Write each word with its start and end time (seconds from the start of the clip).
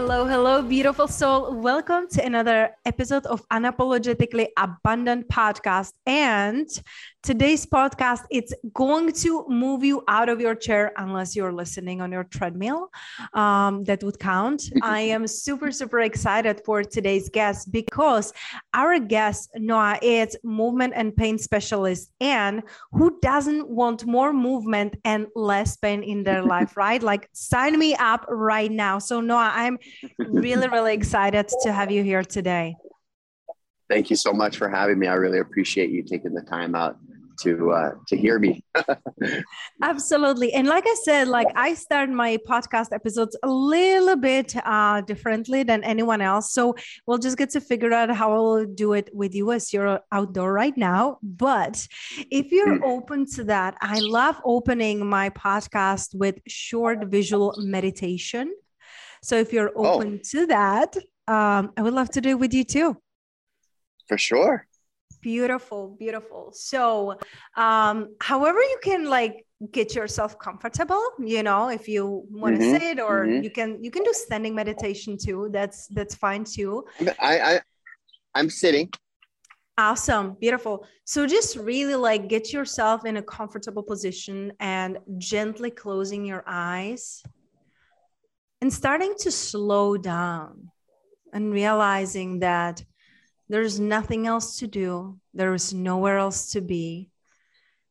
Hello, 0.00 0.24
hello, 0.24 0.62
beautiful 0.62 1.06
soul. 1.06 1.52
Welcome 1.60 2.08
to 2.12 2.24
another 2.24 2.70
episode 2.86 3.26
of 3.26 3.46
Unapologetically 3.50 4.46
Abundant 4.56 5.28
podcast. 5.28 5.92
And 6.06 6.66
today's 7.22 7.66
podcast, 7.66 8.22
it's 8.30 8.54
going 8.72 9.12
to 9.12 9.44
move 9.48 9.84
you 9.84 10.02
out 10.08 10.28
of 10.28 10.40
your 10.40 10.54
chair 10.54 10.92
unless 10.96 11.36
you're 11.36 11.52
listening 11.52 12.00
on 12.00 12.12
your 12.12 12.24
treadmill. 12.24 12.90
Um, 13.34 13.84
that 13.84 14.02
would 14.02 14.18
count. 14.18 14.62
I 14.82 15.00
am 15.00 15.26
super, 15.26 15.70
super 15.70 16.00
excited 16.00 16.62
for 16.64 16.82
today's 16.82 17.28
guest 17.28 17.70
because 17.72 18.32
our 18.72 18.98
guest, 18.98 19.50
Noah, 19.56 19.98
is 20.02 20.36
movement 20.42 20.94
and 20.96 21.14
pain 21.14 21.38
specialist. 21.38 22.12
And 22.20 22.62
who 22.92 23.18
doesn't 23.20 23.68
want 23.68 24.06
more 24.06 24.32
movement 24.32 24.96
and 25.04 25.26
less 25.34 25.76
pain 25.76 26.02
in 26.02 26.22
their 26.24 26.42
life, 26.54 26.76
right? 26.76 27.02
Like 27.02 27.28
sign 27.32 27.78
me 27.78 27.94
up 27.96 28.24
right 28.28 28.70
now. 28.70 28.98
So 28.98 29.20
Noah, 29.20 29.52
I'm 29.54 29.78
really, 30.18 30.68
really 30.68 30.94
excited 30.94 31.48
to 31.62 31.72
have 31.72 31.90
you 31.90 32.02
here 32.02 32.22
today. 32.22 32.76
Thank 33.88 34.08
you 34.08 34.14
so 34.14 34.32
much 34.32 34.56
for 34.56 34.68
having 34.68 35.00
me. 35.00 35.08
I 35.08 35.14
really 35.14 35.40
appreciate 35.40 35.90
you 35.90 36.04
taking 36.04 36.32
the 36.32 36.42
time 36.42 36.76
out 36.76 36.96
to 37.42 37.70
uh, 37.72 37.90
to 38.08 38.16
hear 38.16 38.38
me. 38.38 38.64
Absolutely, 39.82 40.52
and 40.52 40.66
like 40.66 40.84
I 40.86 40.94
said, 41.02 41.28
like 41.28 41.48
I 41.54 41.74
start 41.74 42.10
my 42.10 42.38
podcast 42.48 42.92
episodes 42.92 43.36
a 43.42 43.48
little 43.48 44.16
bit 44.16 44.54
uh, 44.64 45.00
differently 45.02 45.62
than 45.62 45.84
anyone 45.84 46.20
else, 46.20 46.52
so 46.52 46.74
we'll 47.06 47.18
just 47.18 47.36
get 47.36 47.50
to 47.50 47.60
figure 47.60 47.92
out 47.92 48.10
how 48.10 48.32
I'll 48.32 48.66
do 48.66 48.92
it 48.94 49.10
with 49.12 49.34
you 49.34 49.52
as 49.52 49.72
you're 49.72 50.00
outdoor 50.12 50.52
right 50.52 50.76
now. 50.76 51.18
But 51.22 51.86
if 52.30 52.52
you're 52.52 52.78
mm. 52.78 52.84
open 52.84 53.26
to 53.34 53.44
that, 53.44 53.76
I 53.80 54.00
love 54.00 54.40
opening 54.44 55.06
my 55.06 55.30
podcast 55.30 56.14
with 56.14 56.38
short 56.46 57.06
visual 57.06 57.54
meditation. 57.58 58.54
So 59.22 59.36
if 59.36 59.52
you're 59.52 59.72
oh. 59.76 59.94
open 59.94 60.20
oh. 60.20 60.28
to 60.30 60.46
that, 60.46 60.96
um, 61.28 61.72
I 61.76 61.82
would 61.82 61.94
love 61.94 62.10
to 62.10 62.20
do 62.20 62.30
it 62.30 62.38
with 62.38 62.54
you 62.54 62.64
too. 62.64 62.96
For 64.08 64.18
sure. 64.18 64.66
Beautiful, 65.20 65.96
beautiful. 65.98 66.50
So, 66.52 67.18
um, 67.56 68.14
however 68.20 68.58
you 68.58 68.78
can 68.82 69.04
like 69.04 69.44
get 69.72 69.94
yourself 69.94 70.38
comfortable, 70.38 71.02
you 71.18 71.42
know, 71.42 71.68
if 71.68 71.88
you 71.88 72.24
want 72.30 72.56
to 72.56 72.62
mm-hmm, 72.62 72.78
sit 72.78 73.00
or 73.00 73.26
mm-hmm. 73.26 73.42
you 73.42 73.50
can 73.50 73.82
you 73.84 73.90
can 73.90 74.02
do 74.02 74.12
standing 74.12 74.54
meditation 74.54 75.18
too. 75.18 75.50
That's 75.52 75.86
that's 75.88 76.14
fine 76.14 76.44
too. 76.44 76.84
I, 77.20 77.40
I 77.40 77.60
I'm 78.34 78.48
sitting. 78.48 78.90
Awesome, 79.76 80.36
beautiful. 80.40 80.86
So 81.04 81.26
just 81.26 81.56
really 81.56 81.94
like 81.94 82.28
get 82.28 82.52
yourself 82.52 83.04
in 83.04 83.16
a 83.16 83.22
comfortable 83.22 83.82
position 83.82 84.52
and 84.60 84.98
gently 85.18 85.70
closing 85.70 86.24
your 86.24 86.44
eyes 86.46 87.22
and 88.60 88.72
starting 88.72 89.14
to 89.20 89.30
slow 89.30 89.96
down 89.96 90.70
and 91.32 91.52
realizing 91.52 92.40
that 92.40 92.84
there's 93.50 93.80
nothing 93.80 94.28
else 94.28 94.60
to 94.60 94.68
do, 94.68 95.18
there 95.34 95.52
is 95.54 95.74
nowhere 95.74 96.18
else 96.18 96.52
to 96.52 96.60
be, 96.60 97.10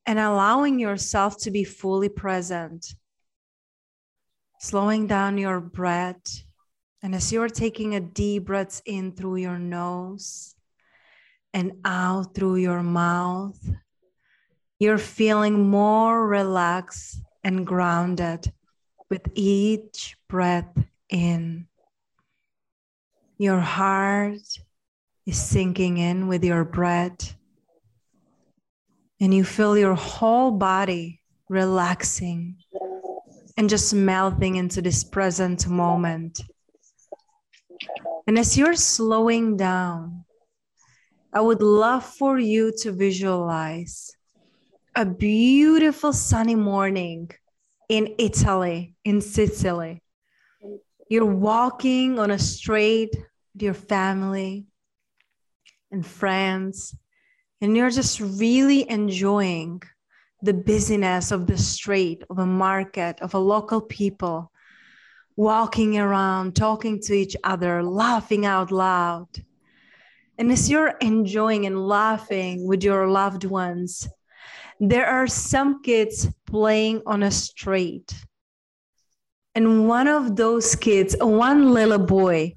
and 0.06 0.18
allowing 0.18 0.80
yourself 0.80 1.38
to 1.40 1.52
be 1.52 1.66
fully 1.66 2.08
present. 2.08 2.96
Slowing 4.62 5.06
down 5.06 5.38
your 5.38 5.60
breath. 5.60 6.44
And 7.04 7.14
as 7.14 7.34
you're 7.34 7.50
taking 7.50 7.94
a 7.94 8.00
deep 8.00 8.46
breath 8.46 8.82
in 8.86 9.12
through 9.12 9.36
your 9.36 9.60
nose 9.60 10.56
and 11.54 11.74
out 11.84 12.34
through 12.34 12.56
your 12.56 12.82
mouth, 12.82 13.60
you're 14.80 14.98
feeling 14.98 15.70
more 15.70 16.26
relaxed 16.26 17.22
and 17.44 17.68
grounded 17.68 18.54
with 19.10 19.24
each 19.36 20.16
breath 20.30 20.72
in. 21.10 21.68
Your 23.38 23.60
heart 23.60 24.60
is 25.30 25.40
sinking 25.40 25.98
in 25.98 26.28
with 26.28 26.44
your 26.44 26.66
breath, 26.66 27.36
and 29.22 29.32
you 29.32 29.44
feel 29.44 29.78
your 29.78 29.94
whole 29.94 30.50
body 30.50 31.22
relaxing 31.50 32.58
and 33.56 33.70
just 33.70 33.94
melting 33.94 34.56
into 34.56 34.82
this 34.82 35.04
present 35.04 35.68
moment. 35.68 36.42
And 38.26 38.40
as 38.40 38.58
you're 38.58 38.76
slowing 38.76 39.56
down, 39.56 40.26
I 41.32 41.42
would 41.42 41.62
love 41.62 42.06
for 42.06 42.40
you 42.40 42.74
to 42.82 42.92
visualize 42.92 44.12
a 44.96 45.06
beautiful 45.06 46.12
sunny 46.12 46.56
morning 46.56 47.30
in 47.88 48.16
Italy, 48.18 48.96
in 49.06 49.22
Sicily. 49.22 50.02
You're 51.08 51.26
walking 51.26 52.18
on 52.18 52.32
a 52.32 52.40
street 52.40 53.12
with 53.54 53.62
your 53.62 53.76
family 53.76 54.66
and 55.92 56.06
friends, 56.06 56.96
and 57.62 57.76
you're 57.76 57.90
just 57.90 58.20
really 58.20 58.90
enjoying 58.90 59.82
the 60.42 60.54
busyness 60.54 61.32
of 61.32 61.48
the 61.48 61.58
street, 61.58 62.24
of 62.30 62.40
a 62.40 62.46
market, 62.46 63.20
of 63.22 63.34
a 63.34 63.40
local 63.40 63.82
people, 63.82 64.52
walking 65.36 65.98
around, 65.98 66.56
talking 66.56 67.02
to 67.02 67.14
each 67.14 67.36
other, 67.44 67.84
laughing 67.84 68.46
out 68.46 68.72
loud. 68.72 69.28
And 70.38 70.52
as 70.52 70.70
you're 70.70 70.96
enjoying 71.02 71.66
and 71.66 71.88
laughing 71.88 72.66
with 72.66 72.84
your 72.84 73.08
loved 73.08 73.44
ones, 73.44 74.08
there 74.80 75.06
are 75.06 75.28
some 75.28 75.82
kids 75.84 76.28
playing 76.46 77.02
on 77.06 77.24
a 77.24 77.32
street. 77.32 78.14
And 79.56 79.90
one 79.90 80.08
of 80.08 80.38
those 80.38 80.76
kids, 80.76 81.18
one 81.20 81.74
little 81.74 82.00
boy, 82.00 82.56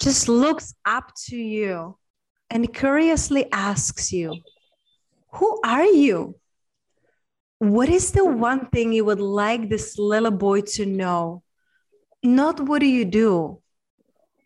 just 0.00 0.28
looks 0.28 0.74
up 0.84 1.12
to 1.26 1.36
you 1.36 1.96
and 2.50 2.72
curiously 2.72 3.50
asks 3.52 4.12
you, 4.12 4.34
Who 5.32 5.60
are 5.64 5.84
you? 5.84 6.36
What 7.58 7.88
is 7.88 8.12
the 8.12 8.24
one 8.24 8.66
thing 8.66 8.92
you 8.92 9.04
would 9.04 9.20
like 9.20 9.68
this 9.68 9.98
little 9.98 10.30
boy 10.30 10.62
to 10.76 10.86
know? 10.86 11.42
Not 12.22 12.60
what 12.60 12.80
do 12.80 12.86
you 12.86 13.04
do, 13.04 13.60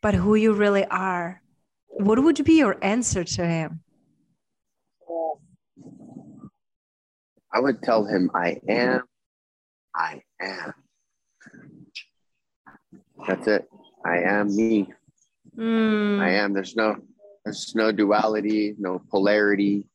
but 0.01 0.15
who 0.15 0.35
you 0.35 0.53
really 0.53 0.85
are. 0.85 1.43
What 1.89 2.23
would 2.23 2.45
be 2.45 2.59
your 2.59 2.77
answer 2.83 3.25
to 3.25 3.47
him? 3.47 3.81
I 7.53 7.61
would 7.61 7.83
tell 7.83 8.05
him, 8.05 8.31
I 8.35 8.61
am, 8.69 9.03
I 9.95 10.23
am. 10.41 10.75
That's 13.27 13.47
it. 13.49 13.69
I 14.05 14.19
am 14.19 14.55
me. 14.55 14.93
Mm. 15.57 16.21
I 16.21 16.31
am. 16.31 16.53
There's 16.53 16.77
no 16.77 16.97
there's 17.49 17.75
no 17.75 17.91
duality, 17.91 18.75
no 18.79 19.01
polarity. 19.11 19.87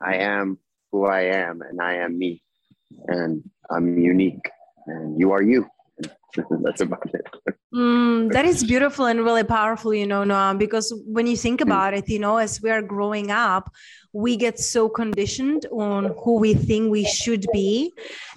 I 0.00 0.18
am 0.18 0.58
who 0.92 1.04
I 1.06 1.22
am 1.22 1.60
and 1.60 1.80
I 1.80 1.94
am 1.96 2.16
me. 2.16 2.42
And 3.08 3.42
I'm 3.68 3.98
unique. 3.98 4.48
And 4.86 5.18
you 5.18 5.32
are 5.32 5.42
you. 5.42 5.66
That's 6.62 6.80
about 6.80 7.10
it. 7.12 7.26
Mm, 7.74 8.32
that 8.32 8.44
is 8.44 8.62
beautiful 8.64 9.06
and 9.06 9.24
really 9.24 9.44
powerful, 9.44 9.94
you 9.94 10.06
know, 10.06 10.22
Noam, 10.24 10.58
because 10.58 10.92
when 11.06 11.26
you 11.26 11.36
think 11.36 11.60
hmm. 11.60 11.68
about 11.68 11.94
it, 11.94 12.08
you 12.08 12.18
know, 12.18 12.36
as 12.36 12.60
we 12.60 12.70
are 12.70 12.82
growing 12.82 13.30
up, 13.30 13.72
we 14.14 14.36
get 14.36 14.58
so 14.58 14.88
conditioned 14.88 15.64
on 15.72 16.14
who 16.22 16.36
we 16.38 16.52
think 16.52 16.90
we 16.90 17.04
should 17.04 17.46
be 17.52 17.92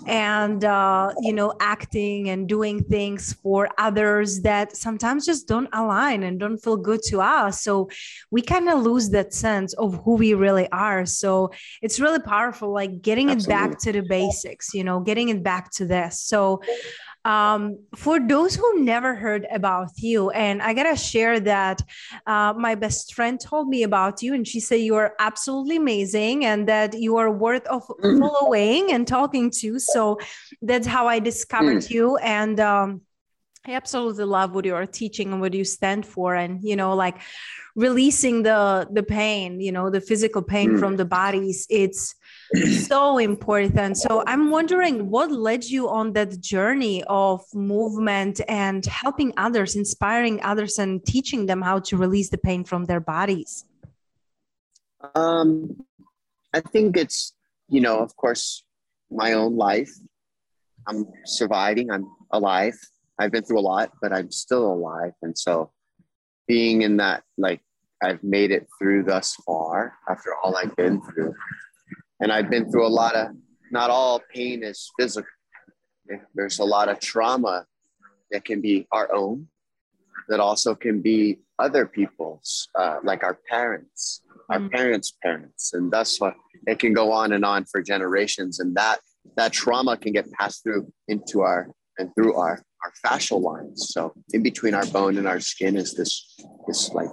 and 0.08 0.64
uh, 0.64 1.12
you 1.22 1.34
know 1.34 1.54
acting 1.60 2.30
and 2.30 2.48
doing 2.48 2.82
things 2.84 3.34
for 3.34 3.68
others 3.78 4.42
that 4.42 4.76
sometimes 4.76 5.26
just 5.26 5.48
don't 5.48 5.68
align 5.74 6.24
and 6.24 6.40
don't 6.40 6.58
feel 6.58 6.78
good 6.78 7.02
to 7.04 7.20
us 7.20 7.62
so 7.62 7.90
we 8.32 8.42
kind 8.42 8.70
of 8.70 8.84
lose 8.84 9.10
that 9.10 9.34
sense 9.34 9.74
of 9.74 10.02
who 10.06 10.16
we 10.16 10.34
really 10.34 10.70
are 10.72 11.06
so 11.06 11.52
it's 11.82 12.00
really 12.00 12.20
powerful 12.20 12.72
like 12.72 13.02
getting 13.02 13.30
Absolutely. 13.30 13.66
it 13.66 13.70
back 13.70 13.80
to 13.80 13.92
the 13.92 14.02
basics 14.02 14.74
you 14.74 14.84
know 14.84 15.02
getting 15.02 15.28
it 15.28 15.44
back 15.44 15.72
to 15.72 15.86
this 15.86 16.22
so 16.22 16.62
um, 17.26 17.80
for 17.96 18.20
those 18.20 18.56
who 18.56 18.84
never 18.84 19.16
heard 19.26 19.46
about 19.60 19.90
you, 20.10 20.30
and 20.46 20.62
I 20.62 20.72
gotta 20.80 20.96
share 21.12 21.40
that 21.56 21.78
uh, 22.28 22.54
my 22.68 22.74
best 22.76 23.14
friend 23.18 23.36
told 23.40 23.66
me 23.76 23.82
about 23.84 24.22
you, 24.24 24.34
and 24.36 24.46
she 24.52 24.60
said 24.60 24.80
you 24.90 24.96
are 25.04 25.12
absolutely 25.20 25.78
amazing 25.78 26.46
and 26.46 26.60
that 26.74 26.90
you 27.06 27.18
are 27.22 27.32
worth 27.46 27.66
of 27.76 27.82
mm. 27.88 28.20
following 28.22 28.92
and 28.94 29.04
talking 29.08 29.46
to. 29.62 29.80
So 29.94 30.20
that's 30.62 30.88
how 30.96 31.04
I 31.08 31.18
discovered 31.32 31.84
mm. 31.84 31.90
you, 31.96 32.06
and 32.18 32.60
um, 32.60 32.90
I 33.68 33.74
absolutely 33.74 34.26
love 34.26 34.54
what 34.54 34.66
you 34.66 34.76
are 34.76 34.86
teaching 34.86 35.32
and 35.32 35.42
what 35.42 35.54
you 35.54 35.64
stand 35.64 36.06
for, 36.06 36.36
and 36.36 36.64
you 36.64 36.76
know, 36.76 36.94
like 36.94 37.18
releasing 37.76 38.44
the 38.44 38.88
the 38.92 39.02
pain, 39.02 39.60
you 39.60 39.72
know, 39.72 39.90
the 39.90 40.02
physical 40.02 40.44
pain 40.44 40.72
mm. 40.72 40.80
from 40.80 40.98
the 40.98 41.06
bodies. 41.06 41.66
It's 41.70 42.16
so 42.88 43.18
important. 43.18 43.98
So 43.98 44.24
I'm 44.28 44.52
wondering 44.52 45.10
what 45.10 45.32
led 45.32 45.64
you 45.66 45.90
on 45.90 46.14
that 46.14 46.40
journey 46.40 47.04
of 47.08 47.42
movement 47.54 48.40
and 48.48 48.86
helping 48.86 49.34
others, 49.38 49.76
inspiring 49.76 50.42
others, 50.44 50.78
and 50.78 51.04
teaching 51.04 51.48
them 51.48 51.62
how 51.62 51.80
to 51.80 51.98
release 51.98 52.30
the 52.30 52.38
pain 52.38 52.64
from 52.64 52.86
their 52.86 53.00
bodies? 53.00 53.66
Um, 55.16 55.84
I 56.54 56.62
think 56.62 56.98
it's, 56.98 57.34
you 57.68 57.82
know, 57.82 58.00
of 58.00 58.16
course, 58.16 58.64
my 59.10 59.34
own 59.34 59.56
life. 59.56 59.92
I'm 60.88 61.08
surviving, 61.26 61.90
I'm 61.90 62.08
alive. 62.32 62.78
I've 63.20 63.32
been 63.32 63.44
through 63.44 63.60
a 63.60 63.62
lot, 63.62 63.92
but 64.02 64.12
I'm 64.12 64.32
still 64.32 64.72
alive. 64.72 65.14
And 65.22 65.38
so 65.38 65.72
being 66.48 66.82
in 66.82 66.98
that, 66.98 67.24
like, 67.38 67.62
I've 68.04 68.24
made 68.24 68.52
it 68.52 68.68
through 68.78 69.04
thus 69.04 69.36
far 69.46 69.94
after 70.10 70.36
all 70.36 70.58
I've 70.58 70.76
been 70.76 71.02
through 71.02 71.34
and 72.20 72.32
I've 72.32 72.50
been 72.50 72.70
through 72.70 72.86
a 72.86 72.90
lot 72.90 73.16
of, 73.16 73.30
not 73.72 73.90
all 73.90 74.22
pain 74.34 74.64
is 74.64 74.92
physical. 75.00 75.30
There's 76.36 76.60
a 76.60 76.64
lot 76.64 76.90
of 76.90 77.00
trauma 77.00 77.66
that 78.32 78.46
can 78.46 78.62
be 78.62 78.88
our 78.92 79.14
own, 79.14 79.48
that 80.28 80.40
also 80.40 80.76
can 80.76 81.02
be 81.02 81.40
other 81.58 81.86
people's, 81.86 82.68
uh, 82.78 82.98
like 83.04 83.24
our 83.24 83.40
parents, 83.50 84.22
our 84.50 84.60
mm. 84.60 84.72
parents' 84.72 85.14
parents, 85.24 85.74
and 85.74 85.92
thus 85.92 86.20
it 86.68 86.80
can 86.80 86.94
go 86.94 87.12
on 87.12 87.32
and 87.34 87.46
on 87.46 87.66
for 87.66 87.82
generations, 87.82 88.60
and 88.60 88.76
that 88.76 89.00
that 89.38 89.52
trauma 89.52 89.98
can 89.98 90.14
get 90.14 90.32
passed 90.34 90.64
through 90.64 90.92
into 91.08 91.42
our 91.42 91.72
and 91.98 92.14
through 92.14 92.36
our 92.36 92.62
our 92.86 93.12
fascial 93.12 93.42
lines. 93.42 93.90
So 93.92 94.14
in 94.34 94.44
between 94.44 94.74
our 94.74 94.86
bone 94.88 95.18
and 95.18 95.28
our 95.28 95.40
skin 95.40 95.76
is 95.76 95.94
this 95.94 96.36
this 96.68 96.92
like 96.94 97.10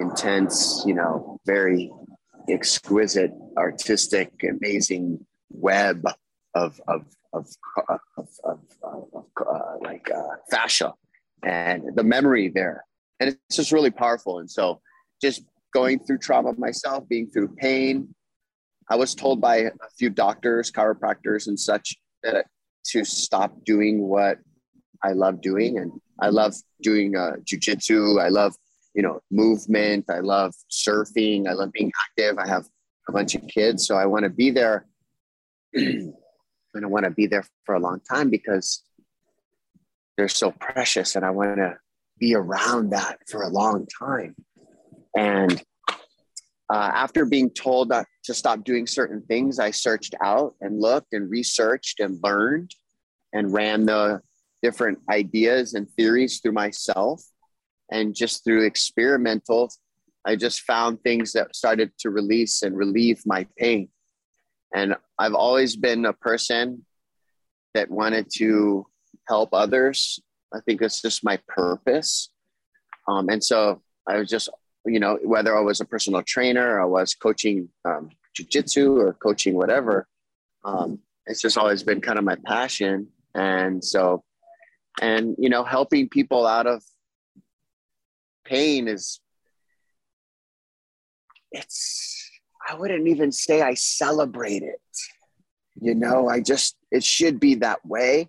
intense, 0.00 0.82
you 0.86 0.94
know, 0.94 1.38
very 1.46 1.90
exquisite, 2.48 3.32
artistic, 3.56 4.32
amazing 4.42 5.24
web 5.50 6.04
of 6.54 6.80
of 6.88 7.04
of, 7.32 7.48
of, 7.88 8.00
of, 8.16 8.28
of 8.44 8.60
uh, 8.84 9.76
like 9.82 10.10
uh, 10.10 10.36
fascia 10.50 10.92
and 11.44 11.82
the 11.94 12.02
memory 12.02 12.48
there, 12.48 12.84
and 13.20 13.30
it's 13.30 13.56
just 13.56 13.72
really 13.72 13.90
powerful. 13.90 14.40
And 14.40 14.50
so, 14.50 14.80
just 15.22 15.44
going 15.72 16.00
through 16.00 16.18
trauma 16.18 16.52
myself, 16.58 17.08
being 17.08 17.30
through 17.30 17.54
pain, 17.56 18.12
I 18.90 18.96
was 18.96 19.14
told 19.14 19.40
by 19.40 19.56
a 19.58 19.70
few 19.96 20.10
doctors, 20.10 20.72
chiropractors, 20.72 21.46
and 21.46 21.58
such 21.58 21.94
that 22.24 22.46
to 22.86 23.04
stop 23.04 23.64
doing 23.64 24.00
what 24.00 24.38
I 25.02 25.12
love 25.12 25.40
doing, 25.40 25.78
and 25.78 25.92
I 26.20 26.28
love 26.28 26.54
doing 26.82 27.16
uh, 27.16 27.36
jujitsu. 27.44 28.22
I 28.22 28.28
love 28.28 28.54
you 28.94 29.02
know, 29.02 29.20
movement. 29.30 30.06
I 30.10 30.20
love 30.20 30.54
surfing. 30.70 31.48
I 31.48 31.52
love 31.52 31.72
being 31.72 31.92
active. 32.08 32.38
I 32.38 32.48
have 32.48 32.66
a 33.08 33.12
bunch 33.12 33.34
of 33.34 33.46
kids, 33.46 33.86
so 33.86 33.96
I 33.96 34.06
want 34.06 34.24
to 34.24 34.30
be 34.30 34.50
there. 34.50 34.86
and 35.74 36.14
I 36.74 36.86
want 36.86 37.04
to 37.04 37.10
be 37.10 37.26
there 37.26 37.44
for 37.64 37.74
a 37.74 37.80
long 37.80 38.00
time 38.00 38.30
because 38.30 38.82
they're 40.16 40.28
so 40.28 40.50
precious, 40.50 41.16
and 41.16 41.24
I 41.24 41.30
want 41.30 41.56
to 41.56 41.78
be 42.18 42.34
around 42.34 42.90
that 42.90 43.18
for 43.28 43.42
a 43.42 43.48
long 43.48 43.86
time. 43.98 44.34
And 45.16 45.62
uh, 46.68 46.90
after 46.94 47.24
being 47.24 47.50
told 47.50 47.88
that 47.88 48.06
to 48.24 48.34
stop 48.34 48.64
doing 48.64 48.86
certain 48.86 49.22
things, 49.22 49.58
I 49.58 49.70
searched 49.70 50.14
out 50.22 50.54
and 50.60 50.80
looked 50.80 51.12
and 51.12 51.30
researched 51.30 52.00
and 52.00 52.18
learned 52.22 52.74
and 53.32 53.52
ran 53.52 53.86
the 53.86 54.20
different 54.62 54.98
ideas 55.10 55.74
and 55.74 55.88
theories 55.90 56.40
through 56.40 56.52
myself 56.52 57.22
and 57.90 58.14
just 58.14 58.44
through 58.44 58.64
experimental 58.64 59.70
i 60.26 60.36
just 60.36 60.62
found 60.62 61.00
things 61.00 61.32
that 61.32 61.54
started 61.56 61.90
to 61.98 62.10
release 62.10 62.62
and 62.62 62.76
relieve 62.76 63.22
my 63.24 63.46
pain. 63.56 63.88
And 64.74 64.96
i've 65.18 65.34
always 65.34 65.76
been 65.76 66.04
a 66.04 66.12
person 66.12 66.84
that 67.74 67.90
wanted 67.90 68.26
to 68.34 68.86
help 69.28 69.50
others. 69.52 70.18
I 70.52 70.58
think 70.60 70.82
it's 70.82 71.00
just 71.00 71.22
my 71.22 71.38
purpose. 71.46 72.30
Um, 73.08 73.28
and 73.28 73.42
so 73.42 73.82
i 74.08 74.18
was 74.18 74.28
just 74.28 74.48
you 74.86 75.00
know 75.00 75.18
whether 75.24 75.56
i 75.56 75.60
was 75.60 75.80
a 75.80 75.84
personal 75.84 76.22
trainer 76.22 76.80
i 76.80 76.84
was 76.84 77.14
coaching 77.14 77.68
um, 77.84 78.10
jiu-jitsu 78.34 78.96
or 78.96 79.12
coaching 79.12 79.54
whatever 79.54 80.06
um, 80.64 81.00
it's 81.26 81.40
just 81.40 81.58
always 81.58 81.82
been 81.82 82.00
kind 82.00 82.18
of 82.18 82.24
my 82.24 82.36
passion. 82.44 83.08
And 83.34 83.84
so 83.84 84.24
and 85.00 85.36
you 85.38 85.48
know 85.48 85.64
helping 85.64 86.08
people 86.08 86.46
out 86.46 86.66
of 86.66 86.82
pain 88.44 88.88
is 88.88 89.20
it's 91.52 92.30
I 92.68 92.74
wouldn't 92.74 93.08
even 93.08 93.32
say 93.32 93.62
I 93.62 93.74
celebrate 93.74 94.62
it. 94.62 94.80
You 95.80 95.94
know, 95.94 96.28
I 96.28 96.40
just 96.40 96.76
it 96.90 97.02
should 97.02 97.40
be 97.40 97.56
that 97.56 97.84
way. 97.84 98.28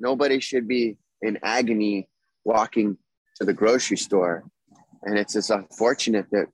Nobody 0.00 0.40
should 0.40 0.68
be 0.68 0.96
in 1.20 1.38
agony 1.42 2.08
walking 2.44 2.96
to 3.36 3.44
the 3.44 3.52
grocery 3.52 3.96
store. 3.96 4.44
And 5.02 5.18
it's 5.18 5.34
just 5.34 5.50
unfortunate 5.50 6.26
that 6.30 6.46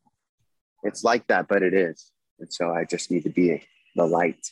it's 0.82 1.04
like 1.04 1.26
that, 1.28 1.46
but 1.48 1.62
it 1.62 1.74
is. 1.74 2.10
And 2.40 2.52
so 2.52 2.70
I 2.70 2.84
just 2.84 3.10
need 3.10 3.24
to 3.24 3.30
be 3.30 3.62
the 3.94 4.06
light. 4.06 4.50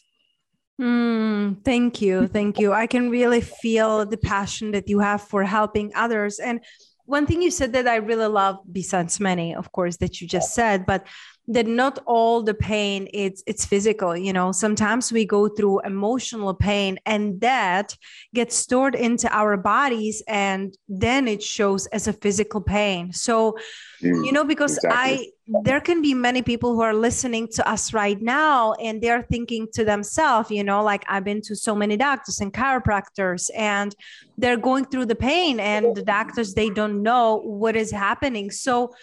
Mm, 0.82 1.64
thank 1.64 2.02
you. 2.02 2.26
Thank 2.26 2.58
you. 2.58 2.72
I 2.72 2.88
can 2.88 3.08
really 3.08 3.40
feel 3.40 4.04
the 4.04 4.16
passion 4.16 4.72
that 4.72 4.88
you 4.88 4.98
have 4.98 5.22
for 5.22 5.44
helping 5.44 5.92
others. 5.94 6.40
And 6.40 6.60
one 7.04 7.24
thing 7.24 7.40
you 7.40 7.52
said 7.52 7.72
that 7.74 7.86
I 7.86 7.96
really 7.96 8.26
love, 8.26 8.58
besides 8.70 9.20
many, 9.20 9.54
of 9.54 9.70
course, 9.70 9.98
that 9.98 10.20
you 10.20 10.26
just 10.26 10.54
said, 10.54 10.84
but 10.84 11.06
that 11.48 11.66
not 11.66 11.98
all 12.06 12.42
the 12.42 12.54
pain 12.54 13.08
it's 13.12 13.42
it's 13.46 13.64
physical 13.64 14.16
you 14.16 14.32
know? 14.32 14.52
Sometimes 14.52 15.12
we 15.12 15.24
go 15.24 15.48
through 15.48 15.80
emotional 15.80 16.54
pain 16.54 16.98
and 17.06 17.40
that 17.40 17.96
gets 18.34 18.54
stored 18.54 18.94
into 18.94 19.28
our 19.34 19.56
bodies 19.56 20.22
and 20.28 20.76
then 20.88 21.26
it 21.26 21.42
shows 21.42 21.86
as 21.86 22.08
a 22.08 22.12
physical 22.12 22.60
pain. 22.60 23.12
So 23.12 23.56
mm, 24.00 24.24
you 24.24 24.32
know 24.32 24.44
because 24.44 24.76
exactly. 24.76 25.00
i 25.00 25.28
there 25.64 25.80
can 25.80 26.00
be 26.00 26.14
many 26.14 26.40
people 26.40 26.72
who 26.74 26.80
are 26.80 26.94
listening 26.94 27.48
to 27.48 27.68
us 27.68 27.92
right 27.92 28.22
now 28.22 28.72
and 28.74 29.02
they're 29.02 29.24
thinking 29.24 29.66
to 29.74 29.84
themselves 29.84 30.50
you 30.50 30.62
know 30.62 30.82
like 30.82 31.04
i've 31.08 31.24
been 31.24 31.42
to 31.42 31.54
so 31.56 31.74
many 31.74 31.96
doctors 31.96 32.40
and 32.40 32.54
chiropractors 32.54 33.50
and 33.56 33.94
they're 34.38 34.56
going 34.56 34.84
through 34.84 35.06
the 35.06 35.14
pain 35.14 35.60
and 35.60 35.94
the 35.94 36.02
doctors 36.02 36.54
they 36.54 36.70
don't 36.70 37.02
know 37.02 37.36
what 37.44 37.76
is 37.76 37.90
happening. 37.90 38.50
So 38.50 38.94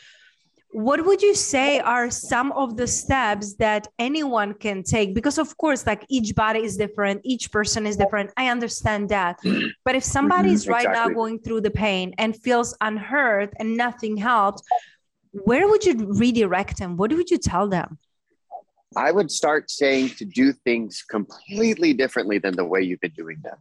what 0.72 1.04
would 1.04 1.22
you 1.22 1.34
say 1.34 1.80
are 1.80 2.12
some 2.12 2.52
of 2.52 2.78
the 2.78 2.86
steps 2.86 3.56
that 3.56 3.88
anyone 3.98 4.54
can 4.54 4.84
take? 4.84 5.16
Because 5.16 5.38
of 5.38 5.58
course 5.58 5.88
like 5.88 6.06
each 6.10 6.36
body 6.36 6.64
is 6.64 6.78
different 6.78 7.22
each 7.24 7.52
person 7.52 7.88
is 7.88 7.98
different. 7.98 8.32
I 8.38 8.50
understand 8.50 9.10
that. 9.10 9.40
But 9.86 9.96
if 9.96 10.04
somebody 10.04 10.52
is 10.52 10.64
mm-hmm, 10.64 10.74
right 10.74 10.86
exactly. 10.86 11.14
now 11.14 11.16
going 11.16 11.40
through 11.40 11.62
the 11.62 11.72
pain 11.72 12.14
and 12.18 12.36
feels 12.36 12.76
unheard 12.82 13.54
and 13.60 13.76
nothing 13.76 14.18
helped 14.18 14.62
where 15.32 15.68
would 15.68 15.86
you 15.86 15.94
redirect 16.14 16.78
them? 16.78 16.98
What 16.98 17.14
would 17.14 17.30
you 17.30 17.38
tell 17.38 17.68
them? 17.68 18.00
I 18.96 19.12
would 19.12 19.30
start 19.30 19.70
saying 19.70 20.10
to 20.18 20.26
do 20.26 20.52
things 20.52 21.04
completely 21.08 21.94
differently 21.94 22.40
than 22.40 22.56
the 22.56 22.66
way 22.66 22.82
you've 22.82 23.02
been 23.02 23.12
doing 23.12 23.38
them. 23.44 23.58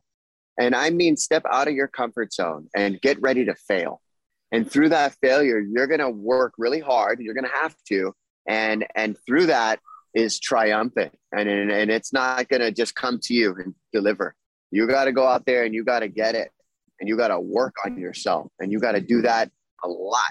And 0.59 0.75
i 0.75 0.91
mean 0.91 1.17
step 1.17 1.45
out 1.51 1.69
of 1.69 1.75
your 1.75 1.89
comfort 1.89 2.33
zone 2.33 2.69
and 2.75 3.01
get 3.01 3.21
ready 3.21 3.45
to 3.45 3.55
fail 3.55 4.01
and 4.53 4.71
through 4.71 4.89
that 4.89 5.15
failure 5.21 5.59
you're 5.59 5.87
going 5.87 6.01
to 6.01 6.11
work 6.11 6.55
really 6.59 6.81
hard 6.81 7.21
you're 7.21 7.35
going 7.35 7.45
to 7.45 7.61
have 7.63 7.75
to 7.87 8.15
and 8.47 8.87
and 8.95 9.17
through 9.27 9.47
that 9.47 9.81
is 10.15 10.39
triumphant 10.39 11.13
and 11.33 11.49
and, 11.49 11.71
and 11.71 11.91
it's 11.91 12.13
not 12.13 12.49
going 12.49 12.61
to 12.61 12.73
just 12.73 12.95
come 12.95 13.19
to 13.23 13.35
you 13.35 13.55
and 13.57 13.75
deliver 13.93 14.35
you 14.71 14.87
got 14.87 15.05
to 15.05 15.13
go 15.13 15.27
out 15.27 15.47
there 15.47 15.65
and 15.65 15.75
you 15.75 15.85
got 15.85 16.01
to 16.01 16.09
get 16.09 16.35
it 16.35 16.51
and 17.01 17.09
you 17.09 17.17
got 17.17 17.29
to 17.29 17.41
work 17.41 17.75
on 17.85 17.99
yourself 17.99 18.51
and 18.59 18.73
you 18.73 18.79
got 18.79 18.93
to 18.93 19.01
do 19.01 19.23
that 19.23 19.51
a 19.85 19.89
lot 19.89 20.23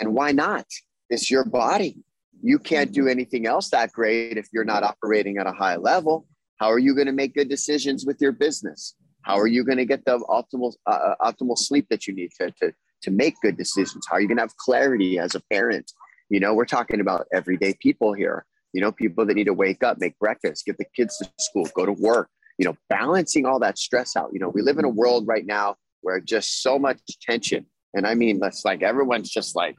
and 0.00 0.12
why 0.14 0.32
not 0.32 0.66
it's 1.10 1.30
your 1.30 1.44
body 1.44 2.02
you 2.42 2.58
can't 2.58 2.92
do 2.92 3.06
anything 3.06 3.46
else 3.46 3.70
that 3.70 3.92
great 3.92 4.36
if 4.36 4.48
you're 4.52 4.64
not 4.64 4.82
operating 4.82 5.38
at 5.38 5.46
a 5.46 5.52
high 5.52 5.76
level. 5.76 6.26
How 6.58 6.70
are 6.70 6.78
you 6.78 6.94
going 6.94 7.06
to 7.06 7.12
make 7.12 7.34
good 7.34 7.48
decisions 7.48 8.04
with 8.04 8.20
your 8.20 8.32
business? 8.32 8.94
How 9.22 9.38
are 9.38 9.46
you 9.46 9.64
going 9.64 9.78
to 9.78 9.86
get 9.86 10.04
the 10.04 10.18
optimal 10.18 10.74
uh, 10.86 10.90
uh, 11.20 11.32
optimal 11.32 11.56
sleep 11.56 11.86
that 11.90 12.06
you 12.06 12.14
need 12.14 12.32
to, 12.40 12.50
to, 12.60 12.74
to 13.02 13.10
make 13.10 13.34
good 13.42 13.56
decisions? 13.56 14.06
How 14.08 14.16
are 14.16 14.20
you 14.20 14.28
going 14.28 14.38
to 14.38 14.42
have 14.42 14.56
clarity 14.56 15.18
as 15.18 15.34
a 15.34 15.40
parent? 15.50 15.92
You 16.28 16.40
know, 16.40 16.54
we're 16.54 16.64
talking 16.64 17.00
about 17.00 17.26
everyday 17.32 17.74
people 17.74 18.12
here. 18.12 18.44
You 18.72 18.80
know, 18.80 18.92
people 18.92 19.26
that 19.26 19.34
need 19.34 19.44
to 19.44 19.54
wake 19.54 19.82
up, 19.82 19.98
make 19.98 20.18
breakfast, 20.18 20.64
get 20.64 20.78
the 20.78 20.86
kids 20.96 21.18
to 21.18 21.30
school, 21.38 21.68
go 21.74 21.84
to 21.84 21.92
work. 21.92 22.28
You 22.58 22.66
know, 22.66 22.76
balancing 22.88 23.44
all 23.44 23.58
that 23.60 23.78
stress 23.78 24.16
out. 24.16 24.30
You 24.32 24.40
know, 24.40 24.48
we 24.48 24.62
live 24.62 24.78
in 24.78 24.84
a 24.84 24.90
world 24.90 25.26
right 25.26 25.44
now 25.44 25.76
where 26.00 26.20
just 26.20 26.62
so 26.62 26.78
much 26.78 27.00
tension, 27.20 27.66
and 27.94 28.06
I 28.06 28.14
mean, 28.14 28.40
that's 28.40 28.64
like 28.64 28.82
everyone's 28.82 29.30
just 29.30 29.54
like, 29.54 29.76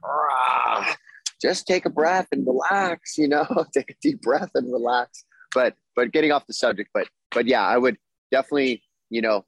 just 1.42 1.66
take 1.66 1.86
a 1.86 1.90
breath 1.90 2.28
and 2.32 2.46
relax. 2.46 3.18
You 3.18 3.28
know, 3.28 3.48
take 3.74 3.92
a 3.92 3.96
deep 4.02 4.22
breath 4.22 4.52
and 4.56 4.72
relax. 4.72 5.26
But 5.54 5.76
but 5.96 6.12
getting 6.12 6.32
off 6.32 6.46
the 6.48 6.54
subject, 6.54 6.90
but 6.94 7.08
but 7.32 7.48
yeah, 7.48 7.66
I 7.66 7.78
would 7.78 7.98
definitely 8.32 8.84
you 9.14 9.22
know, 9.22 9.46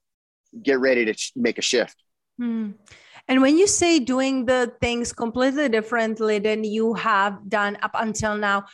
get 0.61 0.79
ready 0.79 1.05
to 1.05 1.31
make 1.35 1.57
a 1.57 1.61
shift. 1.61 1.95
Hmm. 2.37 2.71
And 3.27 3.41
when 3.41 3.57
you 3.57 3.67
say 3.67 3.99
doing 3.99 4.45
the 4.45 4.73
things 4.81 5.11
completely 5.11 5.69
differently 5.69 6.39
than 6.39 6.63
you 6.63 6.93
have 6.93 7.49
done 7.49 7.77
up 7.81 7.91
until 7.95 8.37
now, 8.37 8.65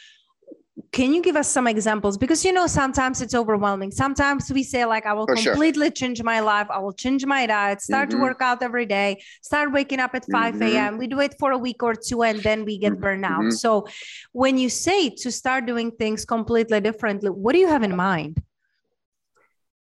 can 0.92 1.14
you 1.14 1.22
give 1.22 1.36
us 1.36 1.48
some 1.48 1.68
examples 1.68 2.18
because 2.18 2.44
you 2.44 2.52
know 2.52 2.66
sometimes 2.66 3.22
it's 3.22 3.36
overwhelming 3.36 3.92
sometimes 3.92 4.52
we 4.52 4.64
say 4.64 4.84
like 4.84 5.06
i 5.06 5.14
will 5.14 5.28
For 5.28 5.36
completely 5.36 5.88
sure. 5.88 5.92
change 5.92 6.24
my 6.24 6.40
life 6.40 6.68
i 6.70 6.80
will 6.80 6.94
change 6.94 7.26
my 7.26 7.46
diet 7.46 7.82
start 7.82 8.10
mm-hmm. 8.10 8.18
to 8.18 8.24
work 8.24 8.42
out 8.42 8.64
every 8.64 8.86
day 8.86 9.22
start 9.42 9.72
waking 9.72 10.00
up 10.00 10.16
at 10.16 10.26
5 10.32 10.56
mm-hmm. 10.56 10.64
a.m 10.64 10.98
we 10.98 11.08
do 11.08 11.20
it 11.20 11.36
for 11.40 11.52
a 11.52 11.58
week 11.58 11.84
or 11.84 11.94
two 11.94 12.24
and 12.24 12.42
then 12.42 12.66
we 12.66 12.78
get 12.78 13.00
burned 13.00 13.26
out 13.26 13.42
mm-hmm. 13.42 13.52
so 13.52 13.86
when 14.32 14.58
you 14.58 14.70
say 14.70 15.10
to 15.10 15.32
start 15.32 15.66
doing 15.66 15.92
things 15.92 16.26
completely 16.26 16.80
differently 16.80 17.30
what 17.30 17.54
do 17.54 17.60
you 17.60 17.68
have 17.68 17.84
in 17.84 17.96
mind 17.96 18.42